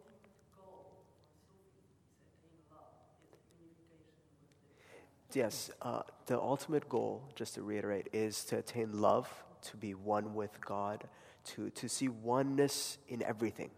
Yes, 5.33 5.71
uh, 5.81 6.01
the 6.25 6.39
ultimate 6.39 6.89
goal, 6.89 7.23
just 7.35 7.55
to 7.55 7.61
reiterate, 7.61 8.07
is 8.11 8.43
to 8.45 8.57
attain 8.57 8.99
love, 8.99 9.29
to 9.63 9.77
be 9.77 9.93
one 9.93 10.33
with 10.33 10.59
God, 10.59 11.03
to, 11.45 11.69
to 11.71 11.87
see 11.87 12.09
oneness 12.09 12.97
in 13.07 13.23
everything, 13.23 13.69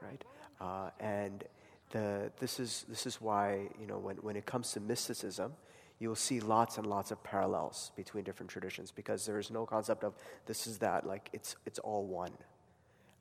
right? 0.00 0.24
Uh, 0.60 0.90
and 1.00 1.44
the, 1.90 2.30
this, 2.38 2.60
is, 2.60 2.84
this 2.88 3.06
is 3.06 3.20
why, 3.20 3.68
you 3.80 3.86
know, 3.86 3.98
when, 3.98 4.16
when 4.18 4.36
it 4.36 4.46
comes 4.46 4.72
to 4.72 4.80
mysticism, 4.80 5.52
you'll 5.98 6.14
see 6.14 6.40
lots 6.40 6.78
and 6.78 6.86
lots 6.86 7.10
of 7.10 7.22
parallels 7.22 7.92
between 7.96 8.24
different 8.24 8.50
traditions 8.50 8.90
because 8.90 9.26
there 9.26 9.38
is 9.38 9.50
no 9.50 9.66
concept 9.66 10.04
of 10.04 10.14
this 10.46 10.66
is 10.66 10.78
that, 10.78 11.06
like 11.06 11.28
it's, 11.32 11.56
it's 11.66 11.78
all 11.80 12.04
one. 12.04 12.32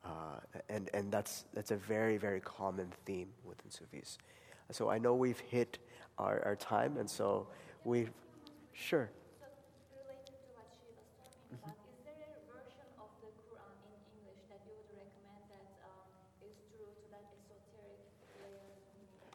Uh, 0.03 0.09
and 0.69 0.89
and 0.93 1.11
that's, 1.11 1.45
that's 1.53 1.69
a 1.69 1.75
very, 1.75 2.17
very 2.17 2.39
common 2.39 2.91
theme 3.05 3.27
within 3.45 3.69
Sufis. 3.69 4.17
So 4.71 4.89
I 4.89 4.97
know 4.97 5.13
we've 5.13 5.39
hit 5.39 5.77
our, 6.17 6.41
our 6.45 6.55
time, 6.55 6.97
and 6.97 7.09
so 7.09 7.47
we've, 7.83 8.11
sure. 8.73 9.09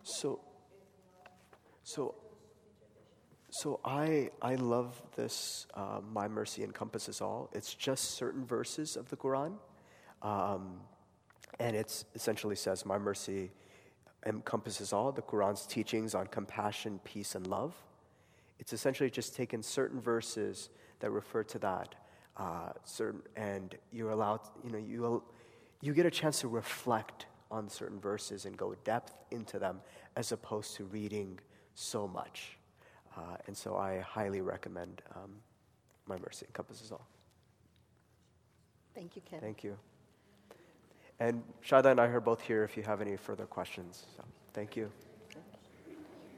So, 0.09 0.41
so, 1.83 2.15
so 3.51 3.81
I 3.85 4.31
I 4.41 4.55
love 4.55 5.03
this. 5.17 5.67
Uh, 5.75 6.01
My 6.13 6.27
mercy 6.29 6.63
encompasses 6.63 7.21
all. 7.21 7.51
It's 7.53 7.75
just 7.75 8.13
certain 8.13 8.47
verses 8.47 8.97
of 8.97 9.11
the 9.11 9.17
Quran, 9.17 9.59
um, 10.23 10.81
and 11.59 11.77
it 11.77 12.05
essentially 12.15 12.57
says, 12.57 12.87
"My 12.87 12.99
mercy 12.99 13.51
encompasses 14.27 14.93
all." 14.93 15.13
The 15.13 15.23
Quran's 15.23 15.67
teachings 15.67 16.15
on 16.15 16.27
compassion, 16.27 17.01
peace, 17.05 17.35
and 17.35 17.47
love. 17.47 17.75
It's 18.59 18.73
essentially 18.73 19.11
just 19.11 19.35
taken 19.35 19.63
certain 19.63 20.01
verses 20.01 20.71
that 21.01 21.11
refer 21.11 21.45
to 21.45 21.59
that, 21.61 21.95
uh, 22.37 22.73
certain, 22.85 23.23
and 23.37 23.75
you're 23.93 24.11
allowed. 24.11 24.41
You 24.65 24.71
know, 24.71 24.79
you 24.79 25.23
you 25.81 25.95
get 25.95 26.07
a 26.07 26.11
chance 26.11 26.41
to 26.41 26.49
reflect 26.49 27.27
on 27.51 27.69
certain 27.69 28.01
verses 28.01 28.45
and 28.45 28.57
go 28.57 28.75
depth 28.85 29.13
into 29.31 29.59
them, 29.59 29.81
as 30.17 30.33
opposed 30.33 30.75
to 30.77 30.85
reading 30.85 31.39
so 31.75 32.09
much. 32.09 32.59
Uh, 33.17 33.37
and 33.47 33.57
so 33.57 33.77
I 33.77 34.01
highly 34.01 34.41
recommend 34.41 35.03
um, 35.15 35.31
My 36.07 36.19
Mercy 36.19 36.47
Encompasses 36.47 36.93
All. 36.93 37.07
Thank 38.95 39.17
you, 39.17 39.23
Kevin. 39.23 39.41
Thank 39.41 39.65
you. 39.65 39.77
And 41.19 41.43
Shada 41.65 41.87
and 41.87 42.01
I 42.01 42.07
are 42.07 42.21
both 42.21 42.43
here 42.43 42.63
if 42.65 42.77
you 42.77 42.83
have 42.83 43.01
any 43.01 43.17
further 43.17 43.47
questions. 43.47 44.05
So, 44.17 44.25
thank 44.53 44.77
you. 44.77 44.91